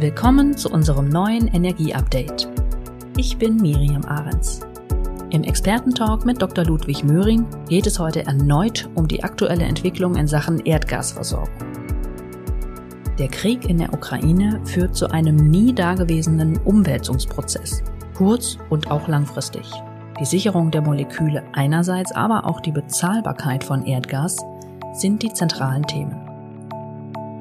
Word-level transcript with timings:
Willkommen 0.00 0.56
zu 0.56 0.70
unserem 0.70 1.10
neuen 1.10 1.48
Energie-Update. 1.48 2.48
Ich 3.18 3.36
bin 3.36 3.56
Miriam 3.56 4.02
Ahrens. 4.06 4.60
Im 5.28 5.42
Expertentalk 5.42 6.24
mit 6.24 6.40
Dr. 6.40 6.64
Ludwig 6.64 7.04
Möhring 7.04 7.44
geht 7.68 7.86
es 7.86 7.98
heute 7.98 8.24
erneut 8.24 8.88
um 8.94 9.06
die 9.06 9.22
aktuelle 9.22 9.64
Entwicklung 9.64 10.14
in 10.14 10.26
Sachen 10.26 10.60
Erdgasversorgung. 10.60 11.50
Der 13.18 13.28
Krieg 13.28 13.68
in 13.68 13.76
der 13.76 13.92
Ukraine 13.92 14.62
führt 14.64 14.96
zu 14.96 15.10
einem 15.10 15.36
nie 15.36 15.74
dagewesenen 15.74 16.56
Umwälzungsprozess, 16.60 17.82
kurz- 18.16 18.56
und 18.70 18.90
auch 18.90 19.06
langfristig. 19.06 19.70
Die 20.18 20.24
Sicherung 20.24 20.70
der 20.70 20.80
Moleküle 20.80 21.42
einerseits, 21.52 22.10
aber 22.12 22.46
auch 22.46 22.62
die 22.62 22.72
Bezahlbarkeit 22.72 23.62
von 23.62 23.84
Erdgas 23.84 24.38
sind 24.94 25.22
die 25.22 25.34
zentralen 25.34 25.82
Themen. 25.82 26.29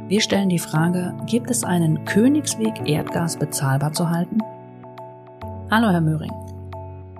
Wir 0.10 0.22
stellen 0.22 0.50
die 0.50 0.58
Frage, 0.58 1.16
gibt 1.28 1.52
es 1.52 1.64
einen 1.64 2.04
Königsweg, 2.04 2.90
Erdgas 2.90 3.38
bezahlbar 3.38 3.94
zu 3.94 4.10
halten? 4.10 4.40
Hallo, 5.70 5.90
Herr 5.92 6.02
Möhring. 6.02 6.32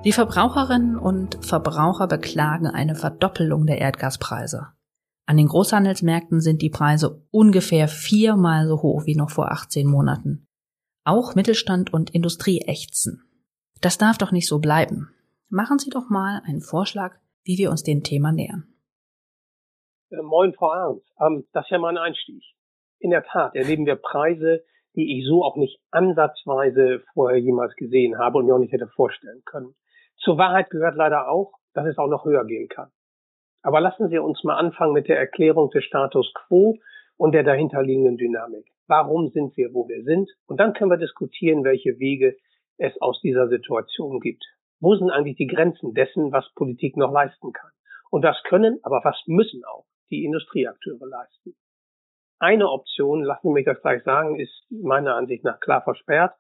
Die 0.04 0.12
Verbraucherinnen 0.12 0.98
und 0.98 1.38
Verbraucher 1.46 2.08
beklagen 2.08 2.66
eine 2.66 2.96
Verdoppelung 2.96 3.68
der 3.68 3.78
Erdgaspreise. 3.78 4.70
An 5.28 5.38
den 5.38 5.50
Großhandelsmärkten 5.50 6.42
sind 6.42 6.64
die 6.64 6.72
Preise 6.72 7.28
ungefähr 7.30 7.88
viermal 7.88 8.68
so 8.68 8.82
hoch 8.82 9.06
wie 9.06 9.16
noch 9.16 9.30
vor 9.30 9.52
18 9.52 9.86
Monaten. 9.86 10.48
Auch 11.04 11.36
Mittelstand 11.36 11.94
und 11.94 12.10
Industrie 12.10 12.62
ächzen. 12.62 13.22
Das 13.82 14.00
darf 14.00 14.18
doch 14.18 14.32
nicht 14.32 14.48
so 14.48 14.58
bleiben. 14.58 15.14
Machen 15.48 15.78
Sie 15.78 15.92
doch 15.92 16.10
mal 16.10 16.42
einen 16.44 16.62
Vorschlag, 16.62 17.18
wie 17.44 17.60
wir 17.60 17.70
uns 17.70 17.84
dem 17.84 18.02
Thema 18.02 18.32
nähern. 18.32 18.74
Äh, 20.10 20.24
moin, 20.24 20.56
Frau 20.56 20.72
Arndt. 20.72 21.04
Ähm, 21.20 21.46
das 21.54 21.66
ist 21.66 21.70
ja 21.70 21.78
mal 21.78 21.90
ein 21.90 22.00
Einstieg. 22.00 22.42
In 23.00 23.12
der 23.12 23.24
Tat 23.24 23.56
erleben 23.56 23.86
wir 23.86 23.96
Preise, 23.96 24.64
die 24.96 25.18
ich 25.18 25.26
so 25.26 25.44
auch 25.44 25.56
nicht 25.56 25.80
ansatzweise 25.92 27.02
vorher 27.14 27.40
jemals 27.40 27.76
gesehen 27.76 28.18
habe 28.18 28.40
und 28.40 28.46
mir 28.46 28.56
auch 28.56 28.60
nicht 28.60 28.74
hätte 28.74 28.88
vorstellen 28.88 29.42
können. 29.46 29.76
Zur 30.18 30.38
Wahrheit 30.38 30.70
gehört 30.70 30.96
leider 30.96 31.30
auch, 31.30 31.54
dass 31.74 31.86
es 31.86 31.98
auch 31.98 32.10
noch 32.10 32.26
höher 32.26 32.46
gehen 32.46 32.68
kann. 32.68 32.92
Aber 33.62 33.80
lassen 33.80 34.10
Sie 34.10 34.18
uns 34.18 34.44
mal 34.44 34.58
anfangen 34.58 34.94
mit 34.94 35.08
der 35.08 35.18
Erklärung 35.18 35.70
des 35.70 35.84
Status 35.86 36.34
quo 36.34 36.78
und 37.18 37.34
der 37.34 37.44
dahinterliegenden 37.44 38.18
Dynamik. 38.18 38.66
Warum 38.88 39.30
sind 39.30 39.56
wir, 39.56 39.74
wo 39.74 39.88
wir 39.88 40.04
sind? 40.04 40.30
Und 40.48 40.60
dann 40.60 40.74
können 40.74 40.92
wir 40.92 40.98
diskutieren, 40.98 41.64
welche 41.64 42.00
Wege 42.00 42.36
es 42.78 43.00
aus 43.02 43.22
dieser 43.22 43.48
Situation 43.48 44.20
gibt. 44.20 44.44
Wo 44.80 44.96
sind 44.96 45.10
eigentlich 45.10 45.36
die 45.36 45.48
Grenzen 45.48 45.94
dessen, 45.94 46.32
was 46.32 46.52
Politik 46.56 46.98
noch 46.98 47.12
leisten 47.12 47.52
kann? 47.54 47.72
Und 48.10 48.24
was 48.24 48.42
können, 48.44 48.80
aber 48.84 49.02
was 49.04 49.22
müssen 49.28 49.64
auch 49.66 49.86
die 50.10 50.24
Industrieakteure 50.24 51.06
leisten? 51.06 51.56
Eine 52.40 52.70
Option, 52.70 53.24
lassen 53.24 53.50
Sie 53.50 53.54
mich 53.54 53.66
das 53.66 53.82
gleich 53.82 54.04
sagen, 54.04 54.40
ist 54.40 54.66
meiner 54.70 55.16
Ansicht 55.16 55.44
nach 55.44 55.60
klar 55.60 55.82
versperrt, 55.82 56.34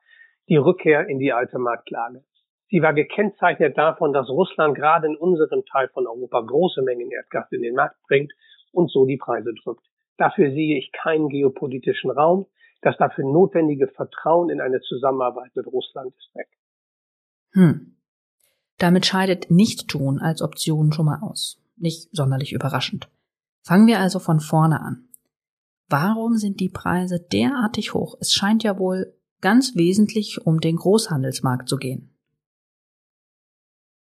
die 0.47 0.55
Rückkehr 0.55 1.07
in 1.07 1.19
die 1.19 1.33
alte 1.33 1.59
Marktlage. 1.59 2.23
Sie 2.69 2.81
war 2.81 2.93
gekennzeichnet 2.93 3.77
davon, 3.77 4.13
dass 4.13 4.29
Russland 4.29 4.75
gerade 4.75 5.07
in 5.07 5.17
unserem 5.17 5.65
Teil 5.65 5.89
von 5.89 6.07
Europa 6.07 6.39
große 6.39 6.81
Mengen 6.83 7.11
Erdgas 7.11 7.51
in 7.51 7.61
den 7.61 7.75
Markt 7.75 7.97
bringt 8.07 8.31
und 8.71 8.89
so 8.91 9.05
die 9.05 9.17
Preise 9.17 9.53
drückt. 9.63 9.85
Dafür 10.17 10.51
sehe 10.51 10.77
ich 10.77 10.91
keinen 10.91 11.29
geopolitischen 11.29 12.11
Raum. 12.11 12.45
Das 12.81 12.95
dafür 12.97 13.25
notwendige 13.25 13.87
Vertrauen 13.87 14.49
in 14.49 14.61
eine 14.61 14.79
Zusammenarbeit 14.81 15.53
mit 15.55 15.67
Russland 15.67 16.13
ist 16.15 16.35
weg. 16.35 16.47
Hm. 17.53 17.97
Damit 18.77 19.05
scheidet 19.05 19.51
Nicht-Tun 19.51 20.19
als 20.19 20.41
Option 20.41 20.93
schon 20.93 21.05
mal 21.05 21.19
aus. 21.21 21.61
Nicht 21.75 22.09
sonderlich 22.15 22.53
überraschend. 22.53 23.09
Fangen 23.63 23.87
wir 23.87 23.99
also 23.99 24.19
von 24.19 24.39
vorne 24.39 24.79
an. 24.79 25.08
Warum 25.89 26.35
sind 26.35 26.59
die 26.59 26.69
Preise 26.69 27.19
derartig 27.19 27.95
hoch? 27.95 28.15
Es 28.19 28.31
scheint 28.31 28.63
ja 28.63 28.77
wohl 28.77 29.15
ganz 29.41 29.75
wesentlich 29.75 30.45
um 30.45 30.59
den 30.59 30.75
Großhandelsmarkt 30.75 31.67
zu 31.67 31.77
gehen. 31.77 32.15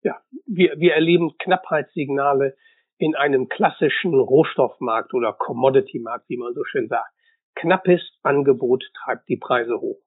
Ja, 0.01 0.19
wir, 0.45 0.73
wir 0.77 0.93
erleben 0.93 1.37
Knappheitssignale 1.37 2.57
in 2.97 3.15
einem 3.15 3.47
klassischen 3.47 4.13
Rohstoffmarkt 4.13 5.13
oder 5.13 5.31
Commodity-Markt, 5.31 6.27
wie 6.27 6.37
man 6.37 6.53
so 6.53 6.65
schön 6.65 6.89
sagt. 6.89 7.13
Knappes 7.55 8.01
Angebot 8.23 8.83
treibt 9.01 9.29
die 9.29 9.37
Preise 9.37 9.79
hoch. 9.79 10.01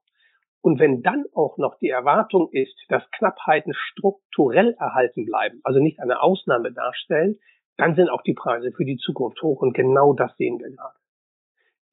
Und 0.61 0.78
wenn 0.78 1.03
dann 1.03 1.25
auch 1.34 1.56
noch 1.56 1.78
die 1.78 1.88
Erwartung 1.88 2.50
ist, 2.53 2.77
dass 2.88 3.03
Knappheiten 3.12 3.72
strukturell 3.75 4.77
erhalten 4.78 5.25
bleiben, 5.25 5.61
also 5.65 5.81
nicht 5.81 6.00
eine 6.00 6.21
Ausnahme 6.21 6.71
darstellen, 6.71 7.38
dann 7.78 7.94
sind 7.97 8.11
auch 8.11 8.22
die 8.22 8.34
Preise 8.34 8.72
für 8.72 8.84
die 8.84 8.99
Zukunft 8.99 9.43
hoch. 9.43 9.62
Und 9.62 9.72
genau 9.72 10.12
das 10.12 10.37
sehen 10.37 10.61
wir 10.61 10.71
gerade. 10.71 11.01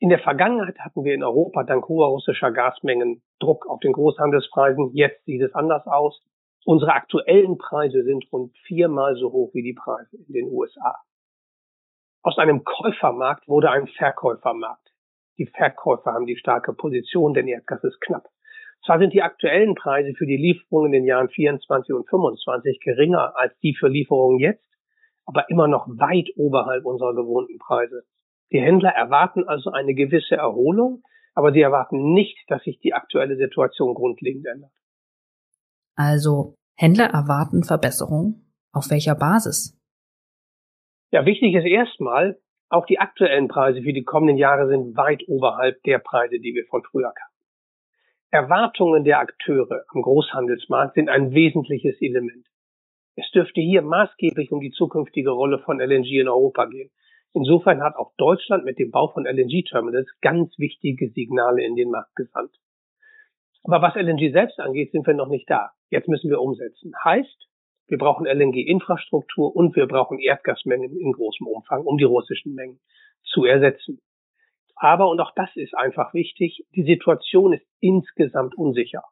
In 0.02 0.08
der 0.08 0.20
Vergangenheit 0.20 0.80
hatten 0.80 1.04
wir 1.04 1.14
in 1.14 1.24
Europa 1.24 1.64
dank 1.64 1.90
hoher 1.90 2.08
russischer 2.08 2.54
Gasmengen 2.54 3.22
Druck 3.40 3.68
auf 3.68 3.82
den 3.82 3.92
Großhandelspreisen. 3.92 4.92
Jetzt 4.94 5.26
sieht 5.26 5.42
es 5.42 5.54
anders 5.54 5.86
aus. 5.88 6.24
Unsere 6.64 6.94
aktuellen 6.94 7.58
Preise 7.58 8.04
sind 8.04 8.26
rund 8.32 8.56
viermal 8.66 9.18
so 9.18 9.34
hoch 9.34 9.54
wie 9.54 9.62
die 9.62 9.74
Preise 9.74 10.16
in 10.16 10.34
den 10.34 10.48
USA. 10.52 10.96
Aus 12.22 12.38
einem 12.38 12.64
Käufermarkt 12.64 13.50
wurde 13.50 13.72
ein 13.72 13.88
Verkäufermarkt. 13.88 14.90
Die 15.38 15.48
Verkäufer 15.48 16.14
haben 16.14 16.26
die 16.26 16.38
starke 16.38 16.74
Position, 16.74 17.34
denn 17.34 17.48
Erdgas 17.48 17.84
ist 17.84 18.00
knapp. 18.00 18.30
Zwar 18.86 19.00
sind 19.00 19.12
die 19.12 19.22
aktuellen 19.22 19.76
Preise 19.76 20.14
für 20.14 20.26
die 20.26 20.38
Lieferungen 20.38 20.94
in 20.94 21.02
den 21.02 21.06
Jahren 21.08 21.28
24 21.28 21.94
und 21.94 22.10
25 22.10 22.80
geringer 22.80 23.36
als 23.36 23.58
die 23.60 23.76
für 23.76 23.90
Lieferungen 23.90 24.40
jetzt, 24.40 24.66
aber 25.26 25.50
immer 25.50 25.68
noch 25.68 25.88
weit 25.90 26.30
oberhalb 26.38 26.86
unserer 26.86 27.14
gewohnten 27.14 27.58
Preise. 27.58 28.06
Die 28.52 28.60
Händler 28.60 28.90
erwarten 28.90 29.48
also 29.48 29.72
eine 29.72 29.94
gewisse 29.94 30.36
Erholung, 30.36 31.04
aber 31.34 31.52
sie 31.52 31.62
erwarten 31.62 32.14
nicht, 32.14 32.38
dass 32.48 32.64
sich 32.64 32.80
die 32.80 32.94
aktuelle 32.94 33.38
Situation 33.38 33.94
grundlegend 33.94 34.46
ändert. 34.46 34.72
Also 35.96 36.56
Händler 36.76 37.08
erwarten 37.08 37.64
Verbesserung. 37.64 38.46
Auf 38.72 38.90
welcher 38.90 39.16
Basis? 39.16 39.78
Ja, 41.12 41.26
wichtig 41.26 41.56
ist 41.56 41.66
erstmal, 41.66 42.40
auch 42.70 42.86
die 42.86 43.00
aktuellen 43.00 43.48
Preise 43.48 43.82
für 43.82 43.94
die 43.94 44.04
kommenden 44.04 44.38
Jahre 44.38 44.68
sind 44.68 44.96
weit 44.96 45.24
oberhalb 45.28 45.82
der 45.84 45.98
Preise, 45.98 46.40
die 46.40 46.54
wir 46.54 46.66
von 46.70 46.84
früher 46.84 47.12
kannten. 47.12 47.30
Erwartungen 48.32 49.04
der 49.04 49.20
Akteure 49.20 49.86
am 49.88 50.04
Großhandelsmarkt 50.04 50.94
sind 50.94 51.10
ein 51.10 51.34
wesentliches 51.34 52.00
Element. 52.00 52.46
Es 53.16 53.30
dürfte 53.32 53.60
hier 53.60 53.82
maßgeblich 53.82 54.52
um 54.52 54.62
die 54.62 54.70
zukünftige 54.70 55.32
Rolle 55.32 55.60
von 55.60 55.80
LNG 55.82 56.22
in 56.22 56.30
Europa 56.30 56.66
gehen. 56.66 56.92
Insofern 57.34 57.82
hat 57.84 57.96
auch 57.96 58.14
Deutschland 58.18 58.66
mit 58.66 58.80
dem 58.80 58.92
Bau 58.92 59.10
von 59.10 59.26
LNG-Terminals 59.26 60.10
ganz 60.22 60.58
wichtige 60.58 61.10
Signale 61.12 61.64
in 61.64 61.76
den 61.76 61.92
Markt 61.92 62.16
gesandt. 62.16 62.56
Aber 63.64 63.82
was 63.82 63.96
LNG 63.96 64.32
selbst 64.32 64.60
angeht, 64.60 64.92
sind 64.92 65.06
wir 65.06 65.14
noch 65.14 65.28
nicht 65.28 65.50
da. 65.50 65.72
Jetzt 65.90 66.08
müssen 66.08 66.30
wir 66.30 66.42
umsetzen. 66.42 66.94
Heißt, 67.04 67.48
wir 67.88 67.98
brauchen 67.98 68.26
LNG-Infrastruktur 68.26 69.56
und 69.56 69.76
wir 69.76 69.88
brauchen 69.88 70.20
Erdgasmengen 70.20 70.96
in 70.96 71.12
großem 71.12 71.48
Umfang, 71.48 71.84
um 71.84 71.98
die 71.98 72.04
russischen 72.04 72.54
Mengen 72.54 72.80
zu 73.24 73.46
ersetzen. 73.46 74.00
Aber, 74.76 75.10
und 75.10 75.20
auch 75.20 75.34
das 75.36 75.50
ist 75.56 75.76
einfach 75.76 76.14
wichtig, 76.14 76.66
die 76.76 76.84
Situation 76.84 77.54
ist 77.54 77.66
insgesamt 77.80 78.56
unsicher. 78.56 79.04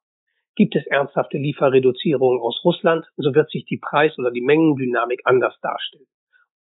Gibt 0.56 0.76
es 0.76 0.88
ernsthafte 0.88 1.38
Lieferreduzierungen 1.38 2.40
aus 2.40 2.62
Russland, 2.64 3.06
so 3.18 3.36
wird 3.36 3.50
sich 3.52 3.66
die 3.66 3.78
Preis- 3.78 4.18
oder 4.18 4.32
die 4.32 4.42
Mengendynamik 4.42 5.22
anders 5.26 5.60
darstellen. 5.62 6.08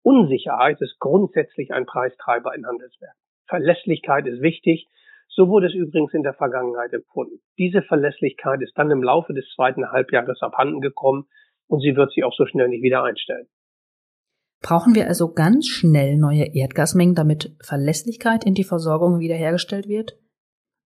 Unsicherheit 0.06 0.80
ist 0.80 1.00
grundsätzlich 1.00 1.72
ein 1.72 1.84
Preistreiber 1.84 2.54
in 2.54 2.64
Handelswerken. 2.64 3.18
Verlässlichkeit 3.48 4.24
ist 4.26 4.40
wichtig. 4.40 4.86
So 5.26 5.48
wurde 5.48 5.66
es 5.66 5.74
übrigens 5.74 6.14
in 6.14 6.22
der 6.22 6.34
Vergangenheit 6.34 6.92
empfunden. 6.92 7.40
Diese 7.58 7.82
Verlässlichkeit 7.82 8.62
ist 8.62 8.78
dann 8.78 8.92
im 8.92 9.02
Laufe 9.02 9.34
des 9.34 9.44
zweiten 9.56 9.90
Halbjahres 9.90 10.42
abhanden 10.42 10.80
gekommen 10.80 11.26
und 11.66 11.80
sie 11.80 11.96
wird 11.96 12.12
sich 12.12 12.22
auch 12.22 12.32
so 12.32 12.46
schnell 12.46 12.68
nicht 12.68 12.82
wieder 12.82 13.02
einstellen. 13.02 13.48
Brauchen 14.62 14.94
wir 14.94 15.08
also 15.08 15.32
ganz 15.34 15.66
schnell 15.66 16.16
neue 16.16 16.54
Erdgasmengen, 16.54 17.16
damit 17.16 17.56
Verlässlichkeit 17.60 18.46
in 18.46 18.54
die 18.54 18.62
Versorgung 18.62 19.18
wiederhergestellt 19.18 19.88
wird? 19.88 20.16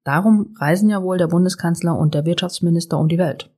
Darum 0.02 0.54
reisen 0.58 0.88
ja 0.88 1.02
wohl 1.02 1.18
der 1.18 1.28
Bundeskanzler 1.28 1.94
und 1.98 2.14
der 2.14 2.24
Wirtschaftsminister 2.24 2.98
um 2.98 3.08
die 3.08 3.18
Welt. 3.18 3.50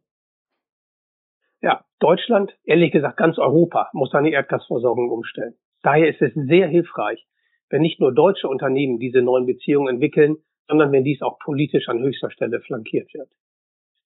Ja, 1.63 1.85
Deutschland, 2.01 2.53
ehrlich 2.65 2.91
gesagt 2.91 3.17
ganz 3.17 3.39
Europa, 3.39 3.89
muss 3.93 4.11
seine 4.11 4.31
Erdgasversorgung 4.31 5.11
umstellen. 5.11 5.55
Daher 5.83 6.09
ist 6.09 6.23
es 6.23 6.33
sehr 6.35 6.69
hilfreich, 6.69 7.25
wenn 7.71 7.83
nicht 7.83 8.01
nur 8.01 8.15
deutsche 8.15 8.49
Unternehmen 8.49 8.99
diese 8.99 9.23
neuen 9.23 9.47
Beziehungen 9.47 9.95
entwickeln, 9.95 10.37
sondern 10.69 10.93
wenn 10.93 11.05
dies 11.05 11.23
auch 11.23 11.39
politisch 11.39 11.89
an 11.89 12.01
höchster 12.01 12.31
Stelle 12.31 12.61
flankiert 12.61 13.13
wird. 13.15 13.29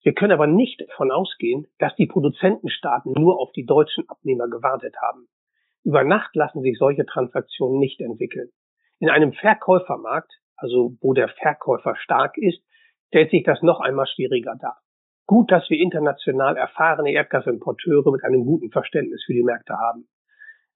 Wir 0.03 0.15
können 0.15 0.33
aber 0.33 0.47
nicht 0.47 0.81
davon 0.81 1.11
ausgehen, 1.11 1.67
dass 1.79 1.95
die 1.97 2.07
Produzentenstaaten 2.07 3.13
nur 3.13 3.41
auf 3.41 3.53
die 3.53 3.67
deutschen 3.67 4.09
Abnehmer 4.09 4.49
gewartet 4.49 4.95
haben. 5.03 5.27
Über 5.85 6.05
Nacht 6.05 6.35
lassen 6.35 6.63
sich 6.63 6.79
solche 6.79 7.05
Transaktionen 7.05 7.79
nicht 7.79 8.01
entwickeln. 8.01 8.51
In 8.99 9.11
einem 9.11 9.33
Verkäufermarkt, 9.33 10.33
also 10.57 10.97
wo 11.01 11.13
der 11.13 11.29
Verkäufer 11.29 11.97
stark 11.97 12.39
ist, 12.39 12.63
stellt 13.09 13.31
sich 13.31 13.43
das 13.45 13.63
noch 13.63 13.81
einmal 13.81 14.07
schwieriger 14.07 14.57
dar. 14.61 14.79
Gut, 15.27 15.51
dass 15.51 15.69
wir 15.71 15.79
international 15.79 16.57
erfahrene 16.57 17.13
Erdgasimporteure 17.13 18.13
mit 18.13 18.25
einem 18.25 18.45
guten 18.45 18.71
Verständnis 18.71 19.25
für 19.27 19.35
die 19.35 19.43
Märkte 19.43 19.75
haben. 19.75 20.09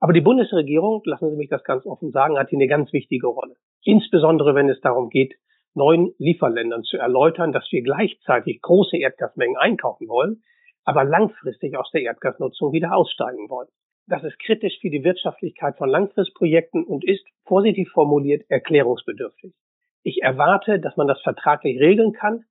Aber 0.00 0.14
die 0.14 0.22
Bundesregierung, 0.22 1.02
lassen 1.04 1.30
Sie 1.30 1.36
mich 1.36 1.50
das 1.50 1.62
ganz 1.62 1.84
offen 1.84 2.10
sagen, 2.10 2.38
hat 2.38 2.48
hier 2.48 2.58
eine 2.58 2.68
ganz 2.68 2.92
wichtige 2.92 3.26
Rolle. 3.26 3.54
Insbesondere 3.84 4.54
wenn 4.54 4.70
es 4.70 4.80
darum 4.80 5.10
geht, 5.10 5.34
neuen 5.74 6.14
Lieferländern 6.18 6.82
zu 6.82 6.96
erläutern, 6.96 7.52
dass 7.52 7.70
wir 7.70 7.82
gleichzeitig 7.82 8.62
große 8.62 8.96
Erdgasmengen 8.96 9.56
einkaufen 9.56 10.08
wollen, 10.08 10.42
aber 10.84 11.04
langfristig 11.04 11.76
aus 11.76 11.90
der 11.92 12.02
Erdgasnutzung 12.02 12.72
wieder 12.72 12.96
aussteigen 12.96 13.48
wollen. 13.50 13.68
Das 14.06 14.24
ist 14.24 14.38
kritisch 14.40 14.78
für 14.80 14.90
die 14.90 15.04
Wirtschaftlichkeit 15.04 15.76
von 15.76 15.88
Langfristprojekten 15.88 16.82
und 16.84 17.04
ist, 17.04 17.24
vorsichtig 17.44 17.90
formuliert, 17.90 18.42
erklärungsbedürftig. 18.48 19.54
Ich 20.02 20.22
erwarte, 20.22 20.80
dass 20.80 20.96
man 20.96 21.06
das 21.06 21.20
vertraglich 21.20 21.78
regeln 21.78 22.12
kann, 22.12 22.44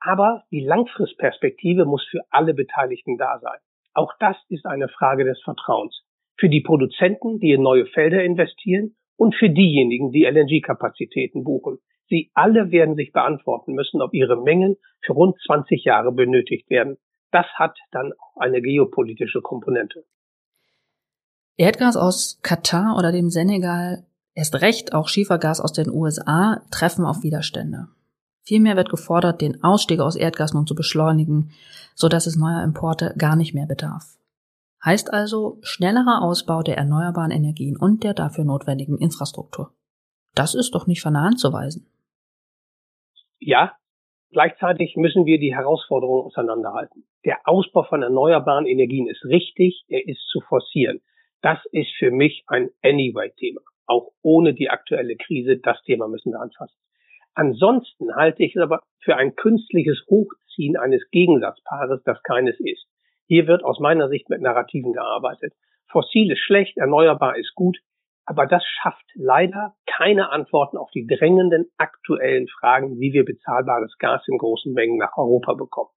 aber 0.00 0.42
die 0.50 0.64
Langfristperspektive 0.64 1.84
muss 1.84 2.04
für 2.10 2.22
alle 2.30 2.54
Beteiligten 2.54 3.16
da 3.18 3.38
sein. 3.40 3.58
Auch 3.92 4.12
das 4.18 4.36
ist 4.48 4.66
eine 4.66 4.88
Frage 4.88 5.24
des 5.24 5.40
Vertrauens. 5.42 6.03
Für 6.36 6.48
die 6.48 6.60
Produzenten, 6.60 7.38
die 7.38 7.52
in 7.52 7.62
neue 7.62 7.86
Felder 7.86 8.22
investieren 8.22 8.96
und 9.16 9.34
für 9.34 9.50
diejenigen, 9.50 10.10
die 10.10 10.24
LNG-Kapazitäten 10.24 11.44
buchen. 11.44 11.78
Sie 12.08 12.30
alle 12.34 12.70
werden 12.70 12.96
sich 12.96 13.12
beantworten 13.12 13.72
müssen, 13.72 14.02
ob 14.02 14.12
ihre 14.12 14.40
Mengen 14.42 14.76
für 15.00 15.12
rund 15.12 15.36
20 15.46 15.84
Jahre 15.84 16.12
benötigt 16.12 16.68
werden. 16.68 16.96
Das 17.30 17.46
hat 17.54 17.76
dann 17.92 18.12
auch 18.12 18.40
eine 18.40 18.60
geopolitische 18.60 19.40
Komponente. 19.40 20.04
Erdgas 21.56 21.96
aus 21.96 22.40
Katar 22.42 22.96
oder 22.98 23.12
dem 23.12 23.30
Senegal, 23.30 24.04
erst 24.34 24.60
recht 24.60 24.92
auch 24.92 25.08
Schiefergas 25.08 25.60
aus 25.60 25.72
den 25.72 25.88
USA 25.88 26.62
treffen 26.70 27.04
auf 27.04 27.22
Widerstände. 27.22 27.88
Vielmehr 28.42 28.76
wird 28.76 28.90
gefordert, 28.90 29.40
den 29.40 29.62
Ausstieg 29.62 30.00
aus 30.00 30.16
Erdgas 30.16 30.52
nun 30.52 30.66
zu 30.66 30.74
beschleunigen, 30.74 31.52
so 31.94 32.08
dass 32.08 32.26
es 32.26 32.36
neuer 32.36 32.62
Importe 32.62 33.14
gar 33.16 33.36
nicht 33.36 33.54
mehr 33.54 33.66
bedarf. 33.66 34.18
Heißt 34.84 35.12
also 35.12 35.58
schnellerer 35.62 36.22
Ausbau 36.22 36.62
der 36.62 36.76
erneuerbaren 36.76 37.30
Energien 37.30 37.76
und 37.76 38.04
der 38.04 38.12
dafür 38.12 38.44
notwendigen 38.44 38.98
Infrastruktur. 38.98 39.70
Das 40.34 40.54
ist 40.54 40.74
doch 40.74 40.86
nicht 40.86 41.00
von 41.00 41.14
der 41.14 41.22
Hand 41.22 41.40
zu 41.40 41.52
weisen. 41.52 41.86
Ja, 43.38 43.76
gleichzeitig 44.30 44.96
müssen 44.96 45.24
wir 45.24 45.38
die 45.38 45.54
Herausforderungen 45.54 46.26
auseinanderhalten. 46.26 47.06
Der 47.24 47.38
Ausbau 47.44 47.84
von 47.84 48.02
erneuerbaren 48.02 48.66
Energien 48.66 49.08
ist 49.08 49.24
richtig, 49.24 49.84
er 49.88 50.06
ist 50.06 50.26
zu 50.28 50.40
forcieren. 50.40 51.00
Das 51.40 51.58
ist 51.72 51.90
für 51.98 52.10
mich 52.10 52.44
ein 52.46 52.70
Anyway-Thema. 52.82 53.60
Auch 53.86 54.12
ohne 54.22 54.54
die 54.54 54.70
aktuelle 54.70 55.16
Krise, 55.16 55.58
das 55.58 55.82
Thema 55.82 56.08
müssen 56.08 56.32
wir 56.32 56.40
anfassen. 56.40 56.76
Ansonsten 57.34 58.14
halte 58.14 58.44
ich 58.44 58.54
es 58.54 58.62
aber 58.62 58.82
für 59.00 59.16
ein 59.16 59.34
künstliches 59.34 60.04
Hochziehen 60.08 60.76
eines 60.76 61.08
Gegensatzpaares, 61.10 62.02
das 62.04 62.22
keines 62.22 62.58
ist. 62.60 62.86
Hier 63.26 63.46
wird 63.46 63.64
aus 63.64 63.80
meiner 63.80 64.08
Sicht 64.08 64.28
mit 64.28 64.40
Narrativen 64.40 64.92
gearbeitet. 64.92 65.54
Fossil 65.90 66.30
ist 66.30 66.40
schlecht, 66.40 66.76
erneuerbar 66.76 67.36
ist 67.36 67.54
gut, 67.54 67.78
aber 68.26 68.46
das 68.46 68.64
schafft 68.64 69.04
leider 69.14 69.74
keine 69.86 70.30
Antworten 70.30 70.76
auf 70.76 70.90
die 70.90 71.06
drängenden 71.06 71.66
aktuellen 71.76 72.48
Fragen, 72.48 72.98
wie 72.98 73.12
wir 73.12 73.24
bezahlbares 73.24 73.96
Gas 73.98 74.22
in 74.28 74.38
großen 74.38 74.72
Mengen 74.72 74.98
nach 74.98 75.16
Europa 75.16 75.54
bekommen. 75.54 75.90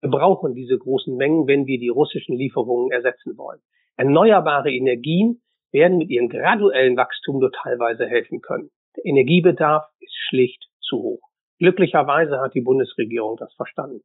Wir 0.00 0.10
brauchen 0.10 0.54
diese 0.54 0.78
großen 0.78 1.16
Mengen, 1.16 1.46
wenn 1.46 1.66
wir 1.66 1.78
die 1.78 1.90
russischen 1.90 2.34
Lieferungen 2.36 2.90
ersetzen 2.90 3.36
wollen. 3.36 3.60
Erneuerbare 3.96 4.72
Energien 4.72 5.42
werden 5.72 5.98
mit 5.98 6.10
ihrem 6.10 6.28
graduellen 6.28 6.96
Wachstum 6.96 7.38
nur 7.38 7.52
teilweise 7.52 8.06
helfen 8.06 8.40
können. 8.40 8.70
Der 8.96 9.04
Energiebedarf 9.04 9.84
ist 10.00 10.16
schlicht 10.28 10.68
zu 10.80 10.98
hoch. 11.02 11.20
Glücklicherweise 11.58 12.40
hat 12.40 12.54
die 12.54 12.62
Bundesregierung 12.62 13.36
das 13.36 13.52
verstanden. 13.54 14.00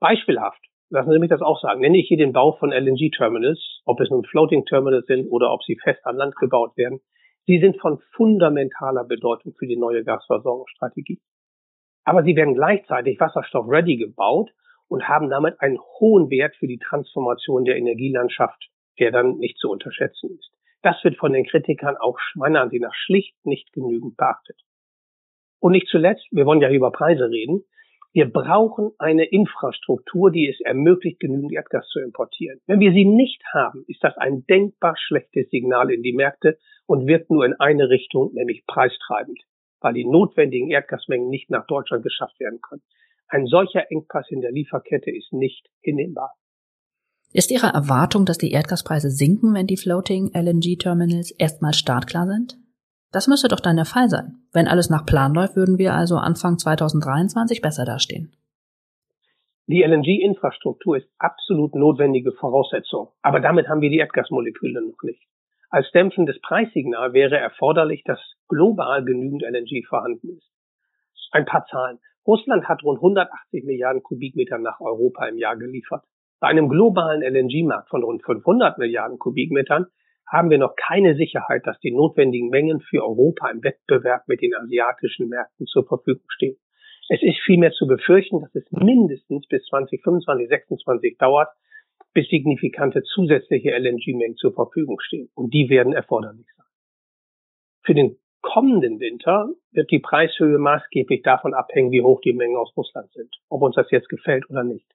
Beispielhaft, 0.00 0.60
lassen 0.94 1.10
Sie 1.10 1.18
mich 1.18 1.30
das 1.30 1.42
auch 1.42 1.60
sagen, 1.60 1.80
nenne 1.80 1.98
ich 1.98 2.08
hier 2.08 2.16
den 2.16 2.32
Bau 2.32 2.52
von 2.52 2.70
LNG-Terminals, 2.70 3.82
ob 3.84 4.00
es 4.00 4.10
nun 4.10 4.24
Floating-Terminals 4.24 5.06
sind 5.06 5.28
oder 5.28 5.52
ob 5.52 5.62
sie 5.64 5.76
fest 5.76 6.00
an 6.06 6.16
Land 6.16 6.36
gebaut 6.36 6.76
werden. 6.76 7.00
Sie 7.46 7.58
sind 7.58 7.78
von 7.80 7.98
fundamentaler 8.12 9.04
Bedeutung 9.04 9.54
für 9.58 9.66
die 9.66 9.76
neue 9.76 10.04
Gasversorgungsstrategie. 10.04 11.20
Aber 12.04 12.22
sie 12.22 12.36
werden 12.36 12.54
gleichzeitig 12.54 13.18
wasserstoff-ready 13.18 13.96
gebaut 13.96 14.50
und 14.88 15.08
haben 15.08 15.30
damit 15.30 15.60
einen 15.60 15.78
hohen 15.98 16.30
Wert 16.30 16.54
für 16.56 16.68
die 16.68 16.78
Transformation 16.78 17.64
der 17.64 17.76
Energielandschaft, 17.76 18.70
der 19.00 19.10
dann 19.10 19.38
nicht 19.38 19.58
zu 19.58 19.70
unterschätzen 19.70 20.30
ist. 20.38 20.50
Das 20.82 21.02
wird 21.02 21.16
von 21.16 21.32
den 21.32 21.44
Kritikern 21.44 21.96
auch 21.96 22.18
meiner 22.36 22.60
Ansicht 22.60 22.82
nach 22.82 22.94
schlicht 22.94 23.34
nicht 23.44 23.72
genügend 23.72 24.16
beachtet. 24.16 24.60
Und 25.58 25.72
nicht 25.72 25.88
zuletzt, 25.88 26.26
wir 26.30 26.46
wollen 26.46 26.60
ja 26.60 26.70
über 26.70 26.92
Preise 26.92 27.28
reden, 27.30 27.64
wir 28.14 28.30
brauchen 28.32 28.92
eine 28.98 29.24
Infrastruktur, 29.24 30.30
die 30.30 30.48
es 30.48 30.60
ermöglicht, 30.60 31.18
genügend 31.18 31.52
Erdgas 31.52 31.88
zu 31.88 31.98
importieren. 31.98 32.60
Wenn 32.66 32.78
wir 32.78 32.92
sie 32.92 33.04
nicht 33.04 33.42
haben, 33.52 33.84
ist 33.88 34.04
das 34.04 34.16
ein 34.16 34.46
denkbar 34.46 34.94
schlechtes 34.96 35.50
Signal 35.50 35.90
in 35.90 36.04
die 36.04 36.12
Märkte 36.12 36.56
und 36.86 37.08
wirkt 37.08 37.30
nur 37.30 37.44
in 37.44 37.54
eine 37.54 37.90
Richtung, 37.90 38.32
nämlich 38.32 38.64
preistreibend, 38.66 39.40
weil 39.80 39.94
die 39.94 40.04
notwendigen 40.04 40.70
Erdgasmengen 40.70 41.28
nicht 41.28 41.50
nach 41.50 41.66
Deutschland 41.66 42.04
geschafft 42.04 42.38
werden 42.38 42.60
können. 42.62 42.82
Ein 43.26 43.46
solcher 43.46 43.90
Engpass 43.90 44.30
in 44.30 44.42
der 44.42 44.52
Lieferkette 44.52 45.10
ist 45.10 45.32
nicht 45.32 45.66
hinnehmbar. 45.80 46.34
Ist 47.32 47.50
Ihre 47.50 47.66
Erwartung, 47.66 48.26
dass 48.26 48.38
die 48.38 48.52
Erdgaspreise 48.52 49.10
sinken, 49.10 49.54
wenn 49.54 49.66
die 49.66 49.76
Floating 49.76 50.30
LNG 50.32 50.76
Terminals 50.78 51.32
erstmal 51.32 51.74
startklar 51.74 52.28
sind? 52.28 52.63
Das 53.14 53.28
müsste 53.28 53.46
doch 53.46 53.60
dann 53.60 53.76
der 53.76 53.84
Fall 53.84 54.08
sein. 54.08 54.42
Wenn 54.52 54.66
alles 54.66 54.90
nach 54.90 55.06
Plan 55.06 55.34
läuft, 55.34 55.54
würden 55.54 55.78
wir 55.78 55.94
also 55.94 56.16
Anfang 56.16 56.58
2023 56.58 57.60
besser 57.60 57.84
dastehen. 57.84 58.32
Die 59.68 59.84
LNG-Infrastruktur 59.84 60.96
ist 60.96 61.08
absolut 61.18 61.76
notwendige 61.76 62.32
Voraussetzung. 62.32 63.10
Aber 63.22 63.38
damit 63.38 63.68
haben 63.68 63.82
wir 63.82 63.90
die 63.90 63.98
Erdgasmoleküle 63.98 64.82
noch 64.82 65.00
nicht. 65.04 65.22
Als 65.70 65.88
dämpfendes 65.92 66.40
Preissignal 66.40 67.12
wäre 67.12 67.38
erforderlich, 67.38 68.02
dass 68.04 68.18
global 68.48 69.04
genügend 69.04 69.44
LNG 69.44 69.86
vorhanden 69.88 70.30
ist. 70.30 70.50
Ein 71.30 71.44
paar 71.44 71.66
Zahlen. 71.66 72.00
Russland 72.26 72.66
hat 72.66 72.82
rund 72.82 72.98
180 72.98 73.62
Milliarden 73.62 74.02
Kubikmeter 74.02 74.58
nach 74.58 74.80
Europa 74.80 75.24
im 75.26 75.38
Jahr 75.38 75.56
geliefert. 75.56 76.02
Bei 76.40 76.48
einem 76.48 76.68
globalen 76.68 77.22
LNG-Markt 77.22 77.90
von 77.90 78.02
rund 78.02 78.24
500 78.24 78.76
Milliarden 78.78 79.20
Kubikmetern 79.20 79.86
haben 80.26 80.50
wir 80.50 80.58
noch 80.58 80.74
keine 80.76 81.16
Sicherheit, 81.16 81.66
dass 81.66 81.78
die 81.80 81.92
notwendigen 81.92 82.48
Mengen 82.48 82.80
für 82.80 83.02
Europa 83.02 83.50
im 83.50 83.62
Wettbewerb 83.62 84.26
mit 84.26 84.40
den 84.40 84.54
asiatischen 84.54 85.28
Märkten 85.28 85.66
zur 85.66 85.86
Verfügung 85.86 86.24
stehen. 86.28 86.56
Es 87.08 87.22
ist 87.22 87.38
vielmehr 87.44 87.72
zu 87.72 87.86
befürchten, 87.86 88.40
dass 88.40 88.54
es 88.54 88.64
mindestens 88.70 89.46
bis 89.46 89.64
2025, 89.66 90.24
2026 90.24 91.18
dauert, 91.18 91.48
bis 92.14 92.28
signifikante 92.28 93.02
zusätzliche 93.02 93.70
LNG-Mengen 93.76 94.36
zur 94.36 94.54
Verfügung 94.54 95.00
stehen. 95.00 95.28
Und 95.34 95.52
die 95.52 95.68
werden 95.68 95.92
erforderlich 95.92 96.46
sein. 96.56 96.66
Für 97.82 97.94
den 97.94 98.16
kommenden 98.40 99.00
Winter 99.00 99.48
wird 99.72 99.90
die 99.90 99.98
Preishöhe 99.98 100.58
maßgeblich 100.58 101.22
davon 101.22 101.54
abhängen, 101.54 101.90
wie 101.90 102.02
hoch 102.02 102.20
die 102.20 102.32
Mengen 102.32 102.56
aus 102.56 102.72
Russland 102.76 103.12
sind, 103.12 103.34
ob 103.48 103.62
uns 103.62 103.74
das 103.74 103.90
jetzt 103.90 104.08
gefällt 104.08 104.48
oder 104.48 104.64
nicht. 104.64 104.86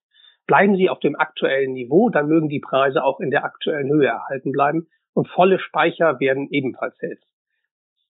Bleiben 0.48 0.75
sie 0.75 0.89
auf 0.89 1.00
dem 1.00 1.15
aktuellen 1.15 1.74
Niveau, 1.74 2.09
dann 2.09 2.27
mögen 2.27 2.50
die 2.50 2.59
Preise 2.59 3.03
auch 3.03 3.19
in 3.19 3.29
der 3.29 3.43
aktuellen 3.43 3.89
Höhe 3.89 4.07
erhalten 4.07 4.51
bleiben 4.51 4.88
und 5.13 5.28
volle 5.28 5.60
Speicher 5.60 6.20
werden 6.20 6.48
ebenfalls 6.51 7.00
helfen. 7.00 7.25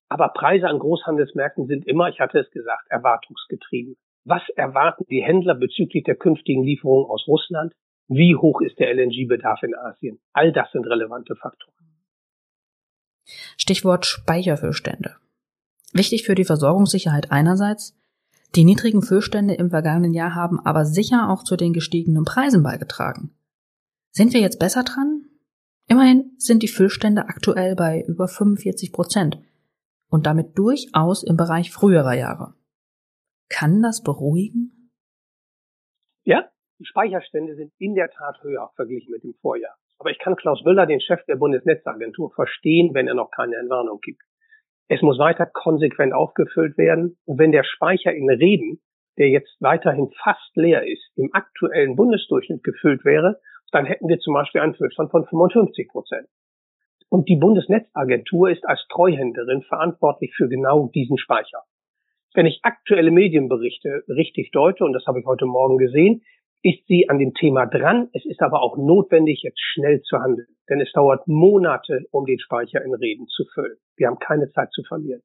Aber 0.10 0.29
Preise 0.29 0.68
an 0.68 0.79
Großhandelsmärkten 0.79 1.68
sind 1.68 1.86
immer, 1.86 2.10
ich 2.10 2.20
hatte 2.20 2.39
es 2.39 2.50
gesagt, 2.51 2.89
erwartungsgetrieben. 2.89 3.96
Was 4.25 4.41
erwarten 4.56 5.06
die 5.10 5.24
Händler 5.24 5.56
bezüglich 5.56 6.03
der 6.03 6.15
künftigen 6.15 6.63
Lieferungen 6.63 7.10
aus 7.10 7.25
Russland? 7.27 7.74
Wie 8.08 8.36
hoch 8.36 8.62
ist 8.62 8.79
der 8.79 8.94
LNG-Bedarf 8.94 9.62
in 9.62 9.75
Asien? 9.75 10.20
All 10.34 10.51
das 10.51 10.72
sind 10.72 10.86
relevante 10.88 11.36
Faktoren. 11.36 11.74
Stichwort 13.58 14.06
Speicherfüllstände. 14.06 15.15
Wichtig 15.94 16.24
für 16.24 16.36
die 16.36 16.46
Versorgungssicherheit 16.46 17.32
einerseits, 17.32 17.96
die 18.56 18.63
niedrigen 18.63 19.03
Füllstände 19.03 19.53
im 19.53 19.70
vergangenen 19.70 20.13
Jahr 20.13 20.34
haben 20.34 20.60
aber 20.60 20.86
sicher 20.86 21.29
auch 21.29 21.44
zu 21.44 21.56
den 21.56 21.72
gestiegenen 21.72 22.25
Preisen 22.25 22.63
beigetragen. 22.63 23.32
Sind 24.12 24.34
wir 24.34 24.41
jetzt 24.41 24.60
besser 24.60 24.84
dran? 24.84 25.28
Immerhin 25.89 26.36
sind 26.38 26.62
die 26.62 26.67
Füllstände 26.67 27.24
aktuell 27.29 27.75
bei 27.75 28.03
über 28.08 28.27
45 28.27 28.93
Prozent 28.93 29.39
und 30.10 30.27
damit 30.27 30.55
durchaus 30.55 31.24
im 31.24 31.36
Bereich 31.36 31.72
früherer 31.72 32.13
Jahre. 32.13 32.53
Kann 33.50 33.81
das 33.81 34.03
beruhigen? 34.03 34.91
Ja, 36.25 36.48
die 36.77 36.86
Speicherstände 36.86 37.55
sind 37.55 37.74
in 37.79 37.96
der 37.96 38.12
Tat 38.12 38.38
höher 38.43 38.69
verglichen 38.75 39.12
mit 39.12 39.24
dem 39.24 39.34
Vorjahr. 39.41 39.75
Aber 39.98 40.12
ich 40.12 40.19
kann 40.19 40.36
Klaus 40.36 40.63
Wöller, 40.63 40.86
den 40.86 41.01
Chef 41.01 41.25
der 41.25 41.38
Bundesnetzagentur, 41.38 42.31
verstehen, 42.36 42.93
wenn 42.93 43.08
er 43.08 43.15
noch 43.15 43.31
keine 43.31 43.55
Entwarnung 43.55 44.00
gibt. 44.00 44.22
Es 44.89 45.01
muss 45.01 45.17
weiter 45.17 45.48
konsequent 45.48 46.13
aufgefüllt 46.13 46.77
werden. 46.77 47.17
Und 47.25 47.39
wenn 47.39 47.51
der 47.51 47.63
Speicher 47.63 48.13
in 48.13 48.29
Reden, 48.29 48.79
der 49.17 49.29
jetzt 49.29 49.58
weiterhin 49.60 50.12
fast 50.24 50.55
leer 50.55 50.88
ist, 50.88 51.12
im 51.15 51.34
aktuellen 51.34 51.96
Bundesdurchschnitt 51.96 52.63
gefüllt 52.63 53.03
wäre, 53.05 53.41
dann 53.73 53.85
hätten 53.85 54.07
wir 54.07 54.19
zum 54.19 54.33
Beispiel 54.33 54.61
einen 54.61 54.75
Füllstand 54.75 55.11
von 55.11 55.25
55 55.25 55.88
Prozent. 55.89 56.27
Und 57.09 57.27
die 57.27 57.38
Bundesnetzagentur 57.38 58.49
ist 58.49 58.65
als 58.67 58.85
Treuhänderin 58.89 59.63
verantwortlich 59.63 60.33
für 60.35 60.47
genau 60.47 60.89
diesen 60.93 61.17
Speicher. 61.17 61.63
Wenn 62.35 62.45
ich 62.45 62.59
aktuelle 62.61 63.09
Medienberichte 63.09 64.03
richtig 64.07 64.51
deute, 64.51 64.85
und 64.85 64.93
das 64.93 65.05
habe 65.07 65.19
ich 65.19 65.25
heute 65.25 65.47
Morgen 65.47 65.77
gesehen, 65.77 66.21
ist 66.61 66.85
sie 66.88 67.09
an 67.09 67.17
dem 67.17 67.33
Thema 67.33 67.65
dran. 67.65 68.09
Es 68.13 68.25
ist 68.25 68.41
aber 68.41 68.61
auch 68.61 68.77
notwendig, 68.77 69.41
jetzt 69.43 69.59
schnell 69.59 70.01
zu 70.01 70.19
handeln. 70.19 70.47
Denn 70.69 70.81
es 70.81 70.91
dauert 70.91 71.27
Monate, 71.27 72.05
um 72.11 72.25
den 72.25 72.39
Speicher 72.39 72.83
in 72.83 72.93
Reden 72.93 73.27
zu 73.27 73.45
füllen. 73.53 73.77
Wir 73.95 74.07
haben 74.07 74.19
keine 74.19 74.49
Zeit 74.51 74.71
zu 74.71 74.83
verlieren. 74.83 75.21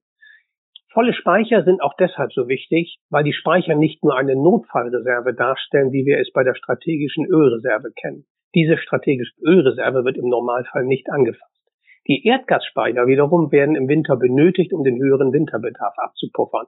Volle 0.92 1.12
Speicher 1.12 1.64
sind 1.64 1.82
auch 1.82 1.94
deshalb 1.98 2.32
so 2.32 2.48
wichtig, 2.48 2.98
weil 3.10 3.24
die 3.24 3.32
Speicher 3.32 3.74
nicht 3.74 4.04
nur 4.04 4.16
eine 4.16 4.36
Notfallreserve 4.36 5.34
darstellen, 5.34 5.92
wie 5.92 6.06
wir 6.06 6.20
es 6.20 6.30
bei 6.32 6.44
der 6.44 6.54
strategischen 6.54 7.26
Ölreserve 7.26 7.90
kennen. 8.00 8.26
Diese 8.54 8.78
strategische 8.78 9.34
Ölreserve 9.42 10.04
wird 10.04 10.16
im 10.16 10.28
Normalfall 10.28 10.84
nicht 10.84 11.10
angefasst. 11.10 11.50
Die 12.06 12.24
Erdgasspeicher 12.24 13.06
wiederum 13.06 13.50
werden 13.50 13.76
im 13.76 13.88
Winter 13.88 14.16
benötigt, 14.16 14.72
um 14.72 14.84
den 14.84 15.00
höheren 15.00 15.32
Winterbedarf 15.32 15.94
abzupuffern. 15.96 16.66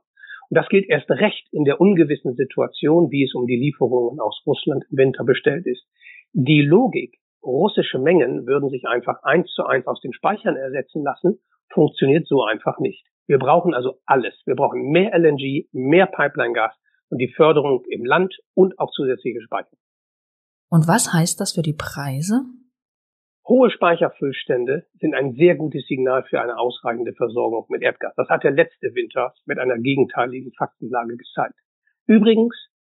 Und 0.49 0.55
das 0.57 0.69
gilt 0.69 0.88
erst 0.88 1.11
recht 1.11 1.47
in 1.52 1.64
der 1.64 1.81
ungewissen 1.81 2.35
Situation, 2.35 3.11
wie 3.11 3.25
es 3.25 3.35
um 3.35 3.47
die 3.47 3.57
Lieferungen 3.57 4.19
aus 4.21 4.43
Russland 4.47 4.85
im 4.90 4.99
Winter 4.99 5.25
bestellt 5.25 5.66
ist. 5.66 5.87
Die 6.33 6.62
Logik, 6.62 7.19
russische 7.43 7.99
Mengen 7.99 8.47
würden 8.47 8.71
sich 8.71 8.87
einfach 8.87 9.23
eins 9.23 9.52
zu 9.52 9.64
eins 9.64 9.87
aus 9.87 10.00
den 10.00 10.12
Speichern 10.12 10.57
ersetzen 10.57 11.02
lassen, 11.05 11.38
funktioniert 11.73 12.26
so 12.26 12.43
einfach 12.45 12.78
nicht. 12.78 13.05
Wir 13.26 13.38
brauchen 13.38 13.75
also 13.75 13.99
alles. 14.07 14.40
Wir 14.47 14.55
brauchen 14.55 14.90
mehr 14.90 15.12
LNG, 15.16 15.69
mehr 15.73 16.07
Pipeline-Gas 16.07 16.73
und 17.11 17.19
die 17.19 17.33
Förderung 17.33 17.85
im 17.88 18.05
Land 18.05 18.35
und 18.55 18.78
auch 18.78 18.90
zusätzliche 18.93 19.40
Speicher. 19.43 19.76
Und 20.68 20.88
was 20.88 21.12
heißt 21.12 21.40
das 21.40 21.52
für 21.52 21.62
die 21.62 21.76
Preise? 21.76 22.42
Hohe 23.46 23.70
Speicherfüllstände 23.70 24.87
sind 24.99 25.14
ein 25.14 25.35
sehr 25.35 25.54
gutes 25.54 25.87
Signal 25.87 26.25
für 26.25 26.40
eine 26.40 26.58
ausreichende 26.58 27.12
Versorgung 27.12 27.66
mit 27.68 27.82
Erdgas. 27.82 28.12
Das 28.16 28.28
hat 28.28 28.42
der 28.42 28.50
letzte 28.50 28.92
Winter 28.94 29.35
mit 29.44 29.61
einer 29.61 29.78
gegenteiligen 29.78 30.52
Faktenlage 30.52 31.16
gezeigt. 31.16 31.54
Übrigens, 32.06 32.56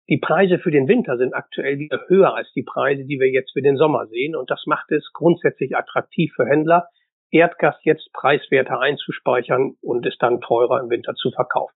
die 0.08 0.16
Preise 0.16 0.58
für 0.58 0.70
den 0.70 0.88
Winter 0.88 1.18
sind 1.18 1.34
aktuell 1.34 1.78
wieder 1.78 2.00
höher 2.08 2.34
als 2.34 2.50
die 2.54 2.62
Preise, 2.62 3.04
die 3.04 3.20
wir 3.20 3.30
jetzt 3.30 3.52
für 3.52 3.60
den 3.60 3.76
Sommer 3.76 4.06
sehen. 4.06 4.34
Und 4.34 4.50
das 4.50 4.64
macht 4.64 4.90
es 4.90 5.12
grundsätzlich 5.12 5.76
attraktiv 5.76 6.32
für 6.34 6.46
Händler, 6.46 6.88
Erdgas 7.30 7.76
jetzt 7.82 8.10
preiswerter 8.14 8.80
einzuspeichern 8.80 9.76
und 9.82 10.06
es 10.06 10.16
dann 10.16 10.40
teurer 10.40 10.80
im 10.80 10.88
Winter 10.88 11.14
zu 11.14 11.30
verkaufen. 11.30 11.74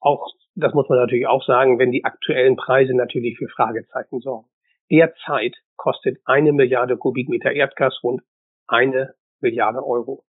Auch, 0.00 0.28
das 0.54 0.74
muss 0.74 0.88
man 0.88 0.98
natürlich 0.98 1.26
auch 1.26 1.44
sagen, 1.44 1.80
wenn 1.80 1.90
die 1.90 2.04
aktuellen 2.04 2.54
Preise 2.54 2.94
natürlich 2.94 3.36
für 3.36 3.48
Fragezeichen 3.48 4.20
sorgen. 4.20 4.46
Derzeit 4.90 5.56
kostet 5.76 6.18
eine 6.24 6.52
Milliarde 6.52 6.96
Kubikmeter 6.96 7.52
Erdgas 7.52 7.98
rund 8.02 8.22
eine 8.66 9.14
Milliarde 9.40 9.84
Euro. 9.84 10.24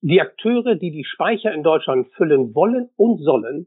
Die 0.00 0.20
Akteure, 0.20 0.76
die 0.76 0.90
die 0.90 1.04
Speicher 1.04 1.52
in 1.52 1.62
Deutschland 1.62 2.08
füllen 2.14 2.54
wollen 2.54 2.90
und 2.96 3.18
sollen, 3.18 3.66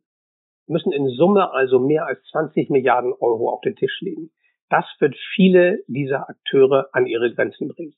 müssen 0.67 0.91
in 0.91 1.09
Summe 1.09 1.51
also 1.51 1.79
mehr 1.79 2.05
als 2.05 2.23
20 2.31 2.69
Milliarden 2.69 3.11
Euro 3.13 3.49
auf 3.49 3.61
den 3.61 3.75
Tisch 3.75 3.99
legen. 4.01 4.31
Das 4.69 4.85
wird 4.99 5.15
viele 5.35 5.83
dieser 5.87 6.29
Akteure 6.29 6.89
an 6.93 7.07
ihre 7.07 7.33
Grenzen 7.33 7.67
bringen. 7.69 7.95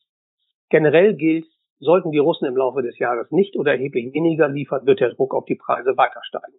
Generell 0.70 1.16
gilt, 1.16 1.46
sollten 1.80 2.12
die 2.12 2.20
Russen 2.20 2.46
im 2.46 2.56
Laufe 2.56 2.82
des 2.82 2.98
Jahres 2.98 3.30
nicht 3.32 3.58
oder 3.58 3.74
erheblich 3.74 4.14
weniger 4.14 4.48
liefern, 4.48 4.86
wird 4.86 5.02
der 5.02 5.14
Druck 5.14 5.34
auf 5.34 5.46
die 5.46 5.56
Preise 5.56 5.98
weiter 5.98 6.22
steigen. 6.24 6.58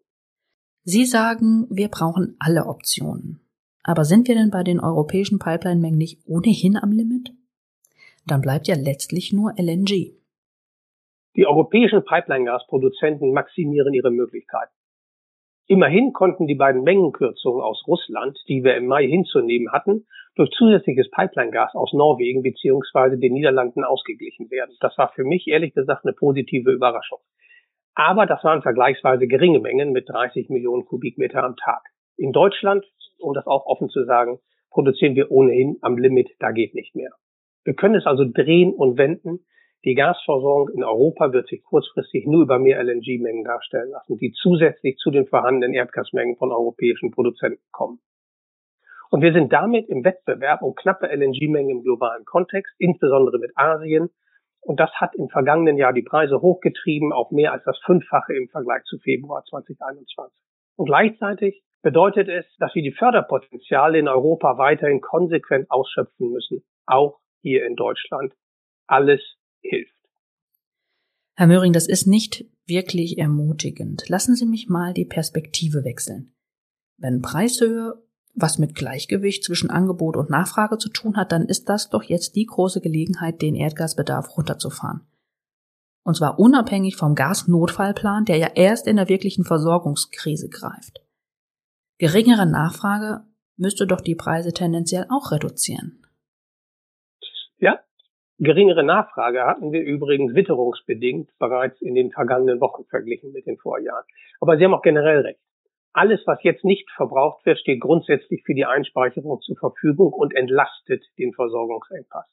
Sie 0.85 1.07
sagen, 1.07 1.67
wir 1.71 1.89
brauchen 1.89 2.37
alle 2.41 2.67
Optionen. 2.67 3.41
Aber 3.85 4.05
sind 4.05 4.29
wir 4.29 4.35
denn 4.35 4.51
bei 4.51 4.63
den 4.63 4.81
europäischen 4.81 5.39
Pipeline-Mengen 5.39 5.99
nicht 5.99 6.21
ohnehin 6.27 6.77
am 6.77 6.93
Limit? 6.93 7.33
Dann 8.27 8.41
bleibt 8.41 8.69
ja 8.69 8.77
letztlich 8.77 9.33
nur 9.33 9.53
LNG. 9.59 10.15
Die 11.35 11.47
europäischen 11.47 12.05
Pipeline-Gasproduzenten 12.05 13.33
maximieren 13.33 13.95
ihre 13.95 14.11
Möglichkeiten. 14.11 14.73
Immerhin 15.67 16.13
konnten 16.13 16.47
die 16.47 16.55
beiden 16.55 16.83
Mengenkürzungen 16.83 17.63
aus 17.63 17.83
Russland, 17.87 18.39
die 18.49 18.63
wir 18.63 18.77
im 18.77 18.87
Mai 18.87 19.07
hinzunehmen 19.07 19.73
hatten, 19.73 20.07
durch 20.35 20.51
zusätzliches 20.51 21.11
Pipeline-Gas 21.11 21.75
aus 21.75 21.93
Norwegen 21.93 22.43
bzw. 22.43 23.17
den 23.17 23.33
Niederlanden 23.33 23.85
ausgeglichen 23.85 24.51
werden. 24.51 24.77
Das 24.81 24.97
war 24.99 25.13
für 25.15 25.25
mich 25.25 25.49
ehrlich 25.49 25.75
gesagt 25.75 26.05
eine 26.05 26.13
positive 26.13 26.71
Überraschung. 26.71 27.19
Aber 27.95 28.27
das 28.27 28.43
waren 28.45 28.63
vergleichsweise 28.63 29.27
geringe 29.27 29.61
Mengen 29.61 29.93
mit 29.93 30.09
30 30.09 30.49
Millionen 30.49 30.85
Kubikmeter 30.85 31.43
am 31.43 31.57
Tag. 31.57 31.83
In 32.17 32.33
Deutschland, 32.33 32.85
um 33.23 33.35
das 33.35 33.47
auch 33.47 33.67
offen 33.67 33.89
zu 33.89 34.05
sagen, 34.05 34.39
produzieren 34.71 35.15
wir 35.15 35.31
ohnehin 35.31 35.79
am 35.83 35.99
Limit, 35.99 36.31
da 36.39 36.51
geht 36.51 36.75
nicht 36.75 36.95
mehr. 36.95 37.11
Wir 37.65 37.75
können 37.75 37.95
es 37.95 38.07
also 38.07 38.25
drehen 38.25 38.75
und 38.75 38.99
wenden. 38.99 39.45
Die 39.85 39.95
Gasversorgung 39.95 40.69
in 40.71 40.85
Europa 40.85 41.33
wird 41.33 41.49
sich 41.49 41.63
kurzfristig 41.65 42.27
nur 42.27 42.43
über 42.43 42.59
mehr 42.59 42.83
LNG-Mengen 42.83 43.45
darstellen 43.45 43.91
lassen, 43.91 44.17
die 44.17 44.33
zusätzlich 44.33 44.97
zu 44.97 45.11
den 45.11 45.27
vorhandenen 45.27 45.75
Erdgasmengen 45.75 46.37
von 46.37 46.53
europäischen 46.53 47.11
Produzenten 47.11 47.63
kommen. 47.73 48.01
Und 49.11 49.23
wir 49.23 49.33
sind 49.33 49.53
damit 49.53 49.89
im 49.89 50.05
Wettbewerb 50.05 50.63
um 50.63 50.75
knappe 50.75 51.07
LNG-Mengen 51.07 51.71
im 51.71 51.83
globalen 51.83 52.25
Kontext, 52.25 52.75
insbesondere 52.79 53.39
mit 53.39 53.53
Asien. 53.57 54.09
Und 54.61 54.79
das 54.79 54.91
hat 54.95 55.15
im 55.17 55.29
vergangenen 55.29 55.77
Jahr 55.77 55.93
die 55.93 56.03
Preise 56.03 56.41
hochgetrieben 56.41 57.13
auf 57.13 57.31
mehr 57.31 57.53
als 57.53 57.65
das 57.65 57.79
Fünffache 57.85 58.35
im 58.35 58.49
Vergleich 58.49 58.85
zu 58.85 58.99
Februar 58.99 59.45
2021. 59.45 60.33
Und 60.77 60.87
gleichzeitig 60.87 61.63
bedeutet 61.83 62.29
es, 62.29 62.45
dass 62.59 62.75
wir 62.75 62.83
die 62.83 62.93
Förderpotenziale 62.93 63.99
in 63.99 64.09
Europa 64.09 64.59
weiterhin 64.59 65.01
konsequent 65.01 65.71
ausschöpfen 65.71 66.31
müssen, 66.31 66.65
auch 66.87 67.19
hier 67.41 67.67
in 67.67 67.77
Deutschland. 67.77 68.35
Alles 68.87 69.21
hilft. 69.61 69.93
Herr 71.35 71.47
Möhring, 71.47 71.73
das 71.73 71.89
ist 71.89 72.07
nicht 72.07 72.45
wirklich 72.67 73.19
ermutigend. 73.19 74.09
Lassen 74.09 74.35
Sie 74.35 74.47
mich 74.47 74.69
mal 74.69 74.93
die 74.93 75.05
Perspektive 75.05 75.85
wechseln. 75.85 76.35
Wenn 76.99 77.23
Preishöhe 77.23 78.03
was 78.35 78.59
mit 78.59 78.75
Gleichgewicht 78.75 79.45
zwischen 79.45 79.71
Angebot 79.71 80.17
und 80.17 80.31
Nachfrage 80.31 80.79
zu 80.79 80.89
tun 80.89 81.17
hat, 81.17 81.33
dann 81.33 81.47
ist 81.47 81.69
das 81.69 81.91
doch 81.91 82.03
jetzt 82.03 82.35
die 82.37 82.47
große 82.47 82.81
Gelegenheit, 82.81 83.43
den 83.43 83.55
Erdgasbedarf 83.55 84.37
runterzufahren. 84.37 85.03
Und 86.05 86.17
zwar 86.17 86.39
unabhängig 86.39 86.97
vom 86.97 87.15
Gasnotfallplan, 87.15 88.25
der 88.25 88.39
ja 88.39 88.49
erst 88.55 88.87
in 88.87 88.97
der 88.97 89.09
wirklichen 89.09 89.45
Versorgungskrise 89.45 90.49
greift. 90.49 91.01
Geringere 92.03 92.51
Nachfrage 92.51 93.21
müsste 93.57 93.87
doch 93.87 94.01
die 94.01 94.17
Preise 94.17 94.53
tendenziell 94.53 95.07
auch 95.09 95.31
reduzieren. 95.31 96.03
Ja, 97.59 97.79
geringere 98.41 98.83
Nachfrage 98.83 99.47
hatten 99.47 99.71
wir 99.71 99.83
übrigens 99.83 100.35
witterungsbedingt 100.35 101.31
bereits 101.39 101.81
in 101.81 101.95
den 101.95 102.11
vergangenen 102.11 102.61
Wochen 102.61 102.87
verglichen 102.87 103.31
mit 103.31 103.47
den 103.47 103.57
Vorjahren. 103.57 104.03
Aber 104.41 104.57
Sie 104.57 104.65
haben 104.65 104.75
auch 104.75 104.83
generell 104.83 105.21
recht. 105.21 105.39
Alles, 105.93 106.21
was 106.27 106.43
jetzt 106.43 106.65
nicht 106.65 106.91
verbraucht 106.91 107.47
wird, 107.47 107.61
steht 107.61 107.81
grundsätzlich 107.81 108.43
für 108.45 108.55
die 108.55 108.65
Einspeicherung 108.65 109.41
zur 109.41 109.57
Verfügung 109.57 110.13
und 110.13 110.35
entlastet 110.35 111.05
den 111.19 111.33
Versorgungsengpass. 111.33 112.27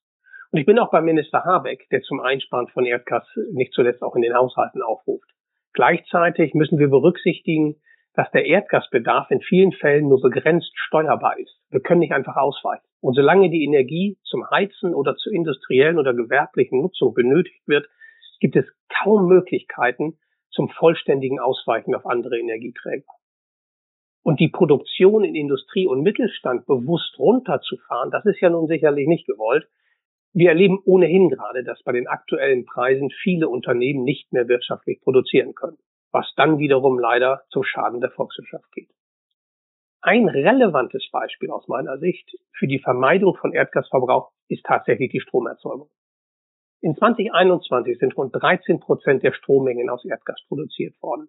Und 0.52 0.58
ich 0.58 0.66
bin 0.66 0.80
auch 0.80 0.90
beim 0.90 1.06
Minister 1.06 1.44
Habeck, 1.46 1.88
der 1.92 2.02
zum 2.02 2.22
Einsparen 2.22 2.70
von 2.70 2.88
Erdgas 2.88 3.28
nicht 3.52 3.74
zuletzt 3.74 4.02
auch 4.02 4.16
in 4.16 4.24
den 4.24 4.34
Haushalten 4.34 4.82
aufruft. 4.82 5.30
Gleichzeitig 5.74 6.56
müssen 6.56 6.80
wir 6.80 6.88
berücksichtigen, 6.88 7.80
dass 8.20 8.30
der 8.32 8.46
Erdgasbedarf 8.46 9.32
in 9.32 9.40
vielen 9.40 9.72
Fällen 9.72 10.10
nur 10.10 10.20
begrenzt 10.20 10.74
steuerbar 10.76 11.40
ist. 11.40 11.58
Wir 11.70 11.80
können 11.80 12.02
nicht 12.02 12.12
einfach 12.12 12.36
ausweichen. 12.36 12.84
Und 13.00 13.14
solange 13.14 13.50
die 13.50 13.64
Energie 13.64 14.18
zum 14.26 14.44
Heizen 14.50 14.94
oder 14.94 15.16
zur 15.16 15.32
industriellen 15.32 15.98
oder 15.98 16.14
gewerblichen 16.14 16.82
Nutzung 16.82 17.14
benötigt 17.14 17.66
wird, 17.66 17.88
gibt 18.42 18.58
es 18.58 18.66
kaum 19.02 19.30
Möglichkeiten 19.30 20.20
zum 20.52 20.68
vollständigen 20.68 21.40
Ausweichen 21.40 21.96
auf 21.96 22.06
andere 22.06 22.38
Energieträger 22.38 23.06
und 24.24 24.42
die 24.42 24.50
Produktion 24.50 25.24
in 25.24 25.34
Industrie 25.34 25.88
und 25.88 26.02
Mittelstand 26.02 26.66
bewusst 26.66 27.18
runterzufahren, 27.18 28.12
das 28.12 28.26
ist 28.26 28.42
ja 28.42 28.50
nun 28.50 28.68
sicherlich 28.68 29.08
nicht 29.08 29.28
gewollt. 29.28 29.70
Wir 30.34 30.50
erleben 30.50 30.78
ohnehin 30.86 31.30
gerade, 31.30 31.64
dass 31.64 31.82
bei 31.84 31.94
den 31.94 32.08
aktuellen 32.08 32.66
Preisen 32.66 33.12
viele 33.24 33.48
Unternehmen 33.48 34.04
nicht 34.04 34.34
mehr 34.34 34.50
wirtschaftlich 34.50 35.00
produzieren 35.02 35.56
können, 35.56 35.78
was 36.12 36.32
dann 36.36 36.58
wiederum 36.58 37.00
leider 37.00 37.44
zum 37.50 37.64
Schaden 37.64 38.02
der 38.02 38.12
Volkswirtschaft 38.12 38.72
geht. 38.72 38.90
Ein 40.02 40.30
relevantes 40.30 41.10
Beispiel 41.12 41.52
aus 41.52 41.68
meiner 41.68 41.98
Sicht 41.98 42.32
für 42.54 42.68
die 42.68 42.80
Vermeidung 42.80 43.36
von 43.36 43.52
Erdgasverbrauch 43.52 44.32
ist 44.48 44.66
tatsächlich 44.66 45.12
die 45.12 45.20
Stromerzeugung. 45.20 45.90
In 46.82 46.96
2021 46.96 48.00
sind 48.00 48.16
rund 48.16 48.34
13 48.34 48.80
Prozent 48.80 49.24
der 49.24 49.34
Strommengen 49.34 49.90
aus 49.90 50.06
Erdgas 50.06 50.42
produziert 50.48 50.96
worden. 51.02 51.28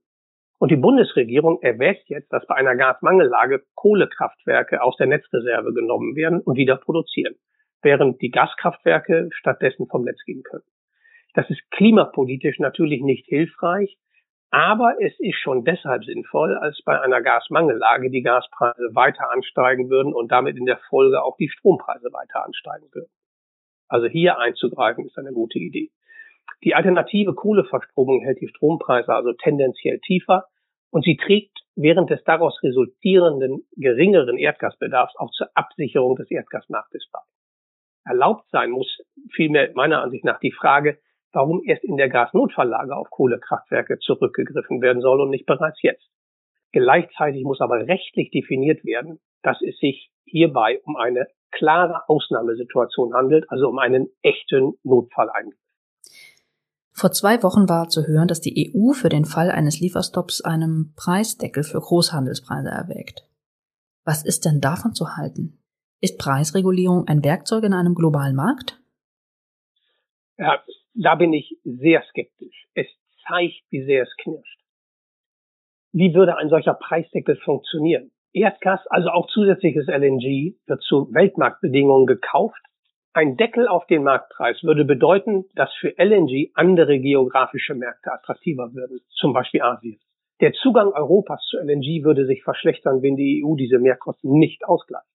Und 0.58 0.70
die 0.70 0.76
Bundesregierung 0.76 1.60
erwägt 1.62 2.08
jetzt, 2.08 2.32
dass 2.32 2.46
bei 2.46 2.54
einer 2.54 2.76
Gasmangellage 2.76 3.64
Kohlekraftwerke 3.74 4.82
aus 4.82 4.96
der 4.98 5.08
Netzreserve 5.08 5.72
genommen 5.72 6.14
werden 6.14 6.40
und 6.40 6.56
wieder 6.56 6.76
produzieren, 6.76 7.34
während 7.82 8.20
die 8.20 8.30
Gaskraftwerke 8.30 9.30
stattdessen 9.32 9.88
vom 9.88 10.04
Netz 10.04 10.22
gehen 10.24 10.44
können. 10.44 10.64
Das 11.34 11.48
ist 11.50 11.62
klimapolitisch 11.70 12.58
natürlich 12.58 13.02
nicht 13.02 13.26
hilfreich, 13.26 13.98
aber 14.50 14.96
es 15.00 15.12
ist 15.20 15.38
schon 15.38 15.64
deshalb 15.64 16.04
sinnvoll, 16.04 16.56
als 16.56 16.80
bei 16.84 17.00
einer 17.00 17.22
Gasmangellage 17.22 18.10
die 18.10 18.22
Gaspreise 18.22 18.94
weiter 18.94 19.30
ansteigen 19.30 19.90
würden 19.90 20.12
und 20.12 20.32
damit 20.32 20.56
in 20.56 20.66
der 20.66 20.78
Folge 20.88 21.22
auch 21.22 21.36
die 21.36 21.48
Strompreise 21.48 22.12
weiter 22.12 22.44
ansteigen 22.44 22.88
würden. 22.92 23.10
Also 23.88 24.06
hier 24.06 24.38
einzugreifen 24.38 25.04
ist 25.06 25.18
eine 25.18 25.32
gute 25.32 25.58
Idee. 25.58 25.90
Die 26.64 26.74
alternative 26.74 27.34
Kohleverstromung 27.34 28.22
hält 28.22 28.40
die 28.40 28.48
Strompreise 28.48 29.14
also 29.14 29.32
tendenziell 29.32 30.00
tiefer 30.00 30.46
und 30.90 31.04
sie 31.04 31.16
trägt 31.16 31.58
während 31.76 32.10
des 32.10 32.22
daraus 32.24 32.60
resultierenden 32.62 33.64
geringeren 33.76 34.36
Erdgasbedarfs 34.36 35.16
auch 35.16 35.30
zur 35.30 35.48
Absicherung 35.54 36.16
des 36.16 36.30
Erdgasmarktes 36.30 37.08
bei. 37.12 37.20
Erlaubt 38.04 38.48
sein 38.50 38.70
muss 38.70 38.98
vielmehr 39.32 39.70
meiner 39.74 40.02
Ansicht 40.02 40.24
nach 40.24 40.40
die 40.40 40.52
Frage, 40.52 40.98
warum 41.32 41.62
erst 41.64 41.84
in 41.84 41.96
der 41.96 42.08
Gasnotfalllage 42.08 42.96
auf 42.96 43.10
Kohlekraftwerke 43.10 43.98
zurückgegriffen 43.98 44.80
werden 44.80 45.02
soll 45.02 45.20
und 45.20 45.30
nicht 45.30 45.46
bereits 45.46 45.80
jetzt. 45.82 46.08
Gleichzeitig 46.72 47.44
muss 47.44 47.60
aber 47.60 47.86
rechtlich 47.86 48.30
definiert 48.30 48.84
werden, 48.84 49.20
dass 49.42 49.60
es 49.62 49.76
sich 49.78 50.10
hierbei 50.24 50.80
um 50.84 50.96
eine 50.96 51.26
klare 51.50 52.08
Ausnahmesituation 52.08 53.14
handelt, 53.14 53.50
also 53.50 53.68
um 53.68 53.78
einen 53.78 54.08
echten 54.22 54.74
Notfalleingriff. 54.84 55.58
Vor 56.92 57.12
zwei 57.12 57.42
Wochen 57.42 57.68
war 57.68 57.88
zu 57.88 58.06
hören, 58.06 58.28
dass 58.28 58.40
die 58.40 58.72
EU 58.74 58.92
für 58.92 59.08
den 59.08 59.24
Fall 59.24 59.50
eines 59.50 59.80
Lieferstopps 59.80 60.42
einen 60.42 60.92
Preisdeckel 60.96 61.62
für 61.62 61.80
Großhandelspreise 61.80 62.68
erwägt. 62.68 63.26
Was 64.04 64.24
ist 64.24 64.44
denn 64.44 64.60
davon 64.60 64.94
zu 64.94 65.16
halten? 65.16 65.58
Ist 66.00 66.18
Preisregulierung 66.18 67.06
ein 67.08 67.24
Werkzeug 67.24 67.64
in 67.64 67.72
einem 67.72 67.94
globalen 67.94 68.36
Markt? 68.36 68.80
Ja, 70.36 70.62
da 70.94 71.14
bin 71.14 71.32
ich 71.32 71.56
sehr 71.64 72.02
skeptisch. 72.10 72.66
Es 72.74 72.86
zeigt, 73.26 73.62
wie 73.70 73.84
sehr 73.84 74.02
es 74.02 74.16
knirscht. 74.16 74.60
Wie 75.92 76.14
würde 76.14 76.36
ein 76.36 76.48
solcher 76.48 76.74
Preisdeckel 76.74 77.36
funktionieren? 77.36 78.12
Erdgas, 78.32 78.80
also 78.88 79.08
auch 79.08 79.26
zusätzliches 79.28 79.88
LNG, 79.88 80.54
wird 80.66 80.82
zu 80.82 81.12
Weltmarktbedingungen 81.12 82.06
gekauft. 82.06 82.60
Ein 83.12 83.36
Deckel 83.36 83.66
auf 83.66 83.86
den 83.86 84.04
Marktpreis 84.04 84.62
würde 84.62 84.84
bedeuten, 84.84 85.46
dass 85.56 85.74
für 85.74 85.92
LNG 85.98 86.52
andere 86.54 87.00
geografische 87.00 87.74
Märkte 87.74 88.12
attraktiver 88.12 88.72
würden, 88.72 89.00
zum 89.10 89.32
Beispiel 89.32 89.62
Asien. 89.62 89.98
Der 90.40 90.52
Zugang 90.52 90.92
Europas 90.92 91.44
zu 91.50 91.58
LNG 91.58 92.04
würde 92.04 92.24
sich 92.24 92.44
verschlechtern, 92.44 93.02
wenn 93.02 93.16
die 93.16 93.44
EU 93.44 93.56
diese 93.56 93.78
Mehrkosten 93.78 94.38
nicht 94.38 94.64
ausgleicht. 94.64 95.06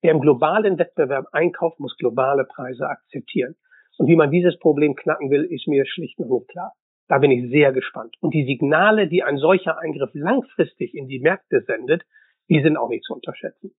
Wer 0.00 0.12
im 0.12 0.20
globalen 0.20 0.78
Wettbewerb 0.78 1.26
einkauft, 1.32 1.80
muss 1.80 1.96
globale 1.96 2.44
Preise 2.44 2.88
akzeptieren. 2.88 3.56
Und 3.98 4.06
wie 4.06 4.16
man 4.16 4.30
dieses 4.30 4.58
Problem 4.58 4.94
knacken 4.94 5.30
will, 5.30 5.44
ist 5.44 5.66
mir 5.66 5.84
schlicht 5.86 6.18
noch 6.18 6.28
nicht 6.28 6.48
klar. 6.48 6.72
Da 7.08 7.18
bin 7.18 7.30
ich 7.30 7.50
sehr 7.50 7.72
gespannt. 7.72 8.16
Und 8.20 8.32
die 8.32 8.44
Signale, 8.44 9.08
die 9.08 9.22
ein 9.22 9.38
solcher 9.38 9.78
Eingriff 9.78 10.10
langfristig 10.14 10.94
in 10.94 11.08
die 11.08 11.18
Märkte 11.20 11.64
sendet, 11.66 12.02
die 12.48 12.62
sind 12.62 12.76
auch 12.76 12.88
nicht 12.88 13.04
zu 13.04 13.14
unterschätzen. 13.14 13.72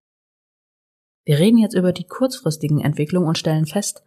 Wir 1.25 1.39
reden 1.39 1.57
jetzt 1.57 1.75
über 1.75 1.93
die 1.93 2.05
kurzfristigen 2.05 2.79
Entwicklungen 2.79 3.27
und 3.27 3.37
stellen 3.37 3.65
fest, 3.65 4.05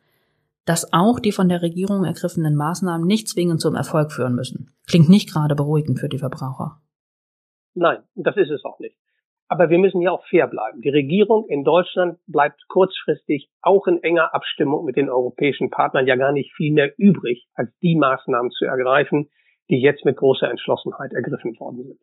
dass 0.65 0.93
auch 0.93 1.19
die 1.19 1.33
von 1.33 1.49
der 1.49 1.63
Regierung 1.63 2.05
ergriffenen 2.05 2.57
Maßnahmen 2.57 3.07
nicht 3.07 3.29
zwingend 3.29 3.61
zum 3.61 3.75
Erfolg 3.75 4.13
führen 4.13 4.35
müssen. 4.35 4.71
Klingt 4.87 5.09
nicht 5.09 5.33
gerade 5.33 5.55
beruhigend 5.55 5.99
für 5.99 6.09
die 6.09 6.19
Verbraucher. 6.19 6.81
Nein, 7.75 7.99
das 8.15 8.37
ist 8.37 8.51
es 8.51 8.65
auch 8.65 8.79
nicht. 8.81 8.97
Aber 9.53 9.69
wir 9.69 9.77
müssen 9.77 10.01
ja 10.01 10.13
auch 10.13 10.25
fair 10.29 10.47
bleiben. 10.47 10.81
Die 10.81 10.89
Regierung 10.89 11.47
in 11.47 11.63
Deutschland 11.63 12.19
bleibt 12.27 12.67
kurzfristig 12.69 13.51
auch 13.61 13.87
in 13.87 14.03
enger 14.03 14.35
Abstimmung 14.35 14.87
mit 14.87 14.97
den 14.97 15.11
europäischen 15.11 15.69
Partnern 15.69 16.07
ja 16.07 16.17
gar 16.17 16.33
nicht 16.33 16.55
viel 16.55 16.73
mehr 16.73 16.95
übrig, 16.97 17.47
als 17.53 17.69
die 17.83 17.95
Maßnahmen 17.95 18.51
zu 18.51 18.65
ergreifen, 18.65 19.29
die 19.69 19.83
jetzt 19.83 20.07
mit 20.07 20.17
großer 20.17 20.49
Entschlossenheit 20.49 21.13
ergriffen 21.13 21.61
worden 21.61 21.83
sind. 21.83 22.01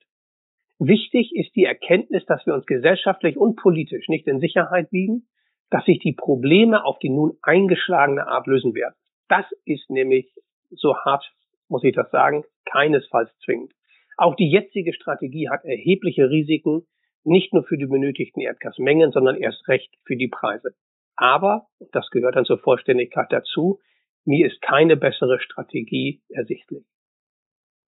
Wichtig 0.77 1.35
ist 1.35 1.55
die 1.55 1.63
Erkenntnis, 1.63 2.23
dass 2.27 2.45
wir 2.45 2.53
uns 2.53 2.67
gesellschaftlich 2.67 3.35
und 3.35 3.55
politisch 3.55 4.09
nicht 4.09 4.27
in 4.27 4.39
Sicherheit 4.39 4.91
wiegen, 4.91 5.27
dass 5.71 5.85
sich 5.85 5.97
die 5.97 6.13
Probleme 6.13 6.85
auf 6.85 6.99
die 6.99 7.09
nun 7.09 7.39
eingeschlagene 7.41 8.27
Art 8.27 8.45
lösen 8.45 8.75
werden. 8.75 8.93
Das 9.27 9.45
ist 9.65 9.89
nämlich, 9.89 10.31
so 10.69 10.95
hart 10.97 11.33
muss 11.67 11.83
ich 11.83 11.95
das 11.95 12.11
sagen, 12.11 12.43
keinesfalls 12.65 13.35
zwingend. 13.43 13.73
Auch 14.17 14.35
die 14.35 14.51
jetzige 14.51 14.93
Strategie 14.93 15.49
hat 15.49 15.65
erhebliche 15.65 16.29
Risiken, 16.29 16.85
nicht 17.23 17.53
nur 17.53 17.63
für 17.63 17.77
die 17.77 17.85
benötigten 17.85 18.41
Erdgasmengen, 18.41 19.11
sondern 19.11 19.35
erst 19.35 19.67
recht 19.67 19.93
für 20.05 20.15
die 20.15 20.27
Preise. 20.27 20.75
Aber, 21.15 21.67
das 21.91 22.09
gehört 22.11 22.35
dann 22.35 22.45
zur 22.45 22.59
Vollständigkeit 22.59 23.27
dazu, 23.29 23.79
mir 24.25 24.47
ist 24.47 24.61
keine 24.61 24.95
bessere 24.95 25.39
Strategie 25.39 26.21
ersichtlich. 26.29 26.85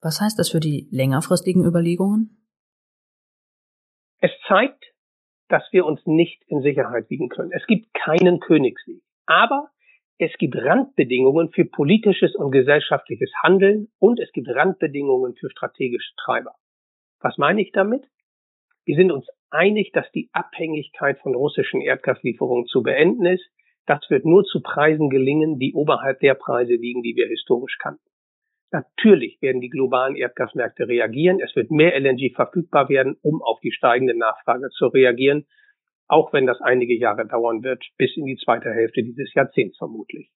Was 0.01 0.19
heißt 0.19 0.39
das 0.39 0.49
für 0.49 0.59
die 0.59 0.87
längerfristigen 0.91 1.63
Überlegungen? 1.63 2.47
Es 4.19 4.31
zeigt, 4.47 4.83
dass 5.49 5.63
wir 5.71 5.85
uns 5.85 5.99
nicht 6.05 6.43
in 6.47 6.61
Sicherheit 6.61 7.09
wiegen 7.09 7.29
können. 7.29 7.51
Es 7.51 7.65
gibt 7.67 7.93
keinen 7.93 8.39
Königsweg. 8.39 9.01
Aber 9.25 9.69
es 10.17 10.31
gibt 10.37 10.55
Randbedingungen 10.55 11.51
für 11.51 11.65
politisches 11.65 12.35
und 12.35 12.51
gesellschaftliches 12.51 13.31
Handeln 13.43 13.87
und 13.99 14.19
es 14.19 14.31
gibt 14.31 14.47
Randbedingungen 14.49 15.35
für 15.35 15.49
strategische 15.49 16.13
Treiber. 16.23 16.55
Was 17.19 17.37
meine 17.37 17.61
ich 17.61 17.71
damit? 17.71 18.05
Wir 18.85 18.95
sind 18.95 19.11
uns 19.11 19.27
einig, 19.49 19.91
dass 19.93 20.09
die 20.11 20.29
Abhängigkeit 20.33 21.19
von 21.19 21.35
russischen 21.35 21.81
Erdgaslieferungen 21.81 22.65
zu 22.65 22.81
beenden 22.81 23.25
ist. 23.25 23.47
Das 23.85 23.99
wird 24.09 24.25
nur 24.25 24.43
zu 24.43 24.61
Preisen 24.61 25.09
gelingen, 25.09 25.59
die 25.59 25.73
oberhalb 25.73 26.19
der 26.19 26.35
Preise 26.35 26.73
liegen, 26.73 27.03
die 27.03 27.15
wir 27.15 27.27
historisch 27.27 27.77
kannten. 27.79 28.09
Natürlich 28.71 29.41
werden 29.41 29.59
die 29.59 29.69
globalen 29.69 30.15
Erdgasmärkte 30.15 30.87
reagieren. 30.87 31.41
Es 31.41 31.55
wird 31.55 31.71
mehr 31.71 31.99
LNG 31.99 32.33
verfügbar 32.33 32.87
werden, 32.87 33.17
um 33.21 33.41
auf 33.41 33.59
die 33.59 33.71
steigende 33.71 34.17
Nachfrage 34.17 34.69
zu 34.69 34.87
reagieren, 34.87 35.45
auch 36.07 36.31
wenn 36.31 36.45
das 36.45 36.61
einige 36.61 36.97
Jahre 36.97 37.27
dauern 37.27 37.63
wird, 37.63 37.83
bis 37.97 38.15
in 38.15 38.25
die 38.25 38.37
zweite 38.37 38.71
Hälfte 38.71 39.03
dieses 39.03 39.33
Jahrzehnts 39.33 39.77
vermutlich. 39.77 40.29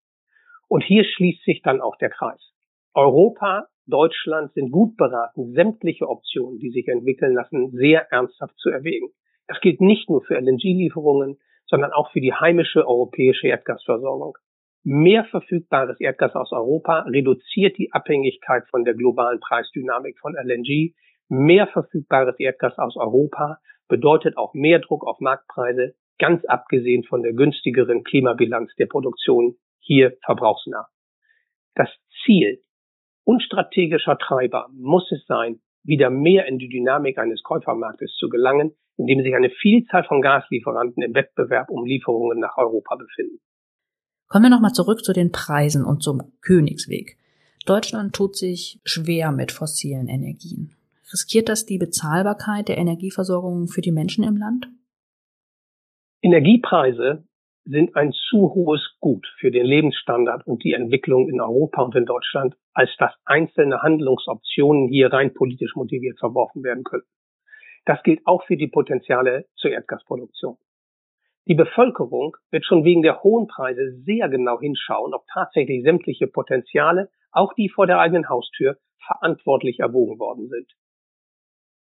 Und 0.67 0.84
hier 0.84 1.05
schließt 1.05 1.43
sich 1.45 1.62
dann 1.62 1.79
auch 1.79 1.97
der 1.97 2.10
Kreis. 2.10 2.55
Europa, 2.95 3.67
Deutschland 3.88 4.53
sind 4.53 4.71
gut 4.71 4.95
beraten, 4.95 5.51
sämtliche 5.53 6.08
Optionen, 6.08 6.60
die 6.60 6.71
sich 6.71 6.88
entwickeln 6.88 7.34
lassen, 7.34 7.71
sehr 7.71 8.12
ernsthaft 8.12 8.58
zu 8.58 8.69
erwägen. 8.69 9.10
Das 9.47 9.60
gilt 9.60 9.81
nicht 9.81 10.10
nur 10.10 10.23
für 10.23 10.36
LNG-Lieferungen, 10.36 11.38
sondern 11.67 11.91
auch 11.91 12.10
für 12.12 12.21
die 12.21 12.34
heimische 12.34 12.88
europäische 12.88 13.47
Erdgasversorgung. 13.47 14.38
Mehr 14.84 15.25
verfügbares 15.25 15.99
Erdgas 15.99 16.36
aus 16.36 16.51
Europa 16.51 17.01
reduziert 17.01 17.77
die 17.77 17.91
Abhängigkeit 17.91 18.63
von 18.69 18.86
der 18.86 18.93
globalen 18.93 19.39
Preisdynamik 19.39 20.17
von 20.19 20.36
LNG. 20.36 20.93
Mehr 21.27 21.67
verfügbares 21.67 22.39
Erdgas 22.39 22.77
aus 22.77 22.95
Europa 22.95 23.60
bedeutet 23.89 24.38
auch 24.38 24.53
mehr 24.53 24.79
Druck 24.79 25.05
auf 25.05 25.19
Marktpreise, 25.19 25.95
ganz 26.17 26.45
abgesehen 26.45 27.03
von 27.03 27.23
der 27.23 27.34
günstigeren 27.34 28.03
Klimabilanz 28.03 28.73
der 28.75 28.86
Produktion 28.86 29.58
hier 29.79 30.15
verbrauchsnah. 30.23 30.88
Das 31.73 31.89
Ziel 32.23 32.62
unstrategischer 33.25 34.17
Treiber 34.17 34.69
muss 34.73 35.11
es 35.11 35.25
sein, 35.27 35.59
wieder 35.83 36.09
mehr 36.09 36.47
in 36.47 36.57
die 36.57 36.69
Dynamik 36.69 37.17
eines 37.17 37.43
Käufermarktes 37.43 38.15
zu 38.17 38.29
gelangen, 38.29 38.71
indem 38.97 39.21
sich 39.21 39.35
eine 39.35 39.49
Vielzahl 39.49 40.03
von 40.05 40.21
Gaslieferanten 40.21 41.03
im 41.03 41.13
Wettbewerb 41.13 41.69
um 41.69 41.85
Lieferungen 41.85 42.39
nach 42.39 42.57
Europa 42.57 42.95
befinden. 42.95 43.39
Kommen 44.27 44.45
wir 44.45 44.49
nochmal 44.49 44.73
zurück 44.73 45.03
zu 45.03 45.13
den 45.13 45.31
Preisen 45.31 45.85
und 45.85 46.01
zum 46.01 46.21
Königsweg. 46.41 47.17
Deutschland 47.65 48.15
tut 48.15 48.35
sich 48.35 48.79
schwer 48.83 49.31
mit 49.31 49.51
fossilen 49.51 50.07
Energien. 50.07 50.75
Riskiert 51.11 51.49
das 51.49 51.65
die 51.65 51.77
Bezahlbarkeit 51.77 52.67
der 52.67 52.77
Energieversorgung 52.77 53.67
für 53.67 53.81
die 53.81 53.91
Menschen 53.91 54.23
im 54.23 54.38
Land? 54.38 54.67
Energiepreise 56.21 57.23
sind 57.65 57.95
ein 57.95 58.12
zu 58.12 58.54
hohes 58.54 58.95
Gut 58.99 59.28
für 59.39 59.51
den 59.51 59.65
Lebensstandard 59.65 60.45
und 60.45 60.63
die 60.63 60.73
Entwicklung 60.73 61.28
in 61.28 61.41
Europa 61.41 61.82
und 61.82 61.95
in 61.95 62.06
Deutschland, 62.06 62.56
als 62.73 62.91
dass 62.97 63.13
einzelne 63.25 63.82
Handlungsoptionen 63.82 64.88
hier 64.88 65.12
rein 65.12 65.34
politisch 65.34 65.75
motiviert 65.75 66.19
verworfen 66.19 66.63
werden 66.63 66.84
könnten. 66.84 67.10
Das 67.86 68.01
gilt 68.04 68.21
auch 68.25 68.43
für 68.45 68.58
die 68.58 68.67
Potenziale 68.67 69.45
zur 69.56 69.71
Erdgasproduktion. 69.71 70.58
Die 71.47 71.56
Bevölkerung 71.56 72.36
wird 72.49 72.65
schon 72.65 72.84
wegen 72.84 73.04
der 73.04 73.21
hohen 73.21 73.47
Preise 73.47 73.91
sehr 74.04 74.30
genau 74.30 74.60
hinschauen, 74.60 75.13
ob 75.13 75.25
tatsächlich 75.32 75.84
sämtliche 75.84 76.28
Potenziale, 76.28 77.10
auch 77.32 77.54
die 77.54 77.69
vor 77.69 77.86
der 77.86 77.99
eigenen 77.99 78.30
Haustür, 78.30 78.78
verantwortlich 79.06 79.80
erwogen 79.80 80.17
worden 80.17 80.47
sind. 80.49 80.71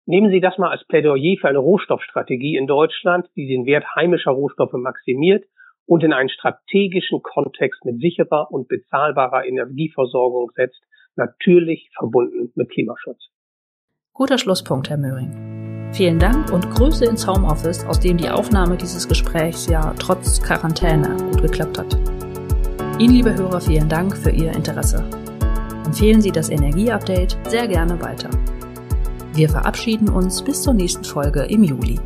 Nehmen 0.04 0.30
Sie 0.30 0.40
das 0.40 0.58
mal 0.58 0.70
als 0.70 0.86
Plädoyer 0.86 1.36
für 1.40 1.48
eine 1.48 1.58
Rohstoffstrategie 1.58 2.56
in 2.56 2.66
Deutschland, 2.66 3.28
die 3.34 3.46
den 3.46 3.64
Wert 3.66 3.84
heimischer 3.94 4.32
Rohstoffe 4.32 4.74
maximiert 4.74 5.44
und 5.86 6.02
in 6.02 6.12
einen 6.12 6.28
strategischen 6.28 7.22
Kontext 7.22 7.84
mit 7.84 8.00
sicherer 8.00 8.50
und 8.50 8.68
bezahlbarer 8.68 9.46
Energieversorgung 9.46 10.50
setzt, 10.54 10.82
natürlich 11.16 11.88
verbunden 11.96 12.52
mit 12.54 12.70
Klimaschutz. 12.70 13.28
Guter 14.12 14.38
Schlusspunkt, 14.38 14.90
Herr 14.90 14.98
Möhring. 14.98 15.56
Vielen 15.92 16.18
Dank 16.18 16.52
und 16.52 16.68
Grüße 16.70 17.06
ins 17.06 17.26
Homeoffice, 17.26 17.86
aus 17.86 18.00
dem 18.00 18.16
die 18.16 18.28
Aufnahme 18.28 18.76
dieses 18.76 19.08
Gesprächs 19.08 19.68
ja 19.68 19.94
trotz 19.98 20.42
Quarantäne 20.42 21.16
gut 21.30 21.42
geklappt 21.42 21.78
hat. 21.78 21.94
Ihnen, 22.98 23.14
liebe 23.14 23.34
Hörer, 23.34 23.60
vielen 23.60 23.88
Dank 23.88 24.16
für 24.16 24.30
Ihr 24.30 24.52
Interesse. 24.52 25.04
Empfehlen 25.84 26.20
Sie 26.20 26.32
das 26.32 26.50
Energieupdate 26.50 27.38
sehr 27.48 27.68
gerne 27.68 28.00
weiter. 28.02 28.30
Wir 29.34 29.48
verabschieden 29.48 30.08
uns 30.08 30.42
bis 30.42 30.62
zur 30.62 30.74
nächsten 30.74 31.04
Folge 31.04 31.42
im 31.42 31.62
Juli. 31.62 32.00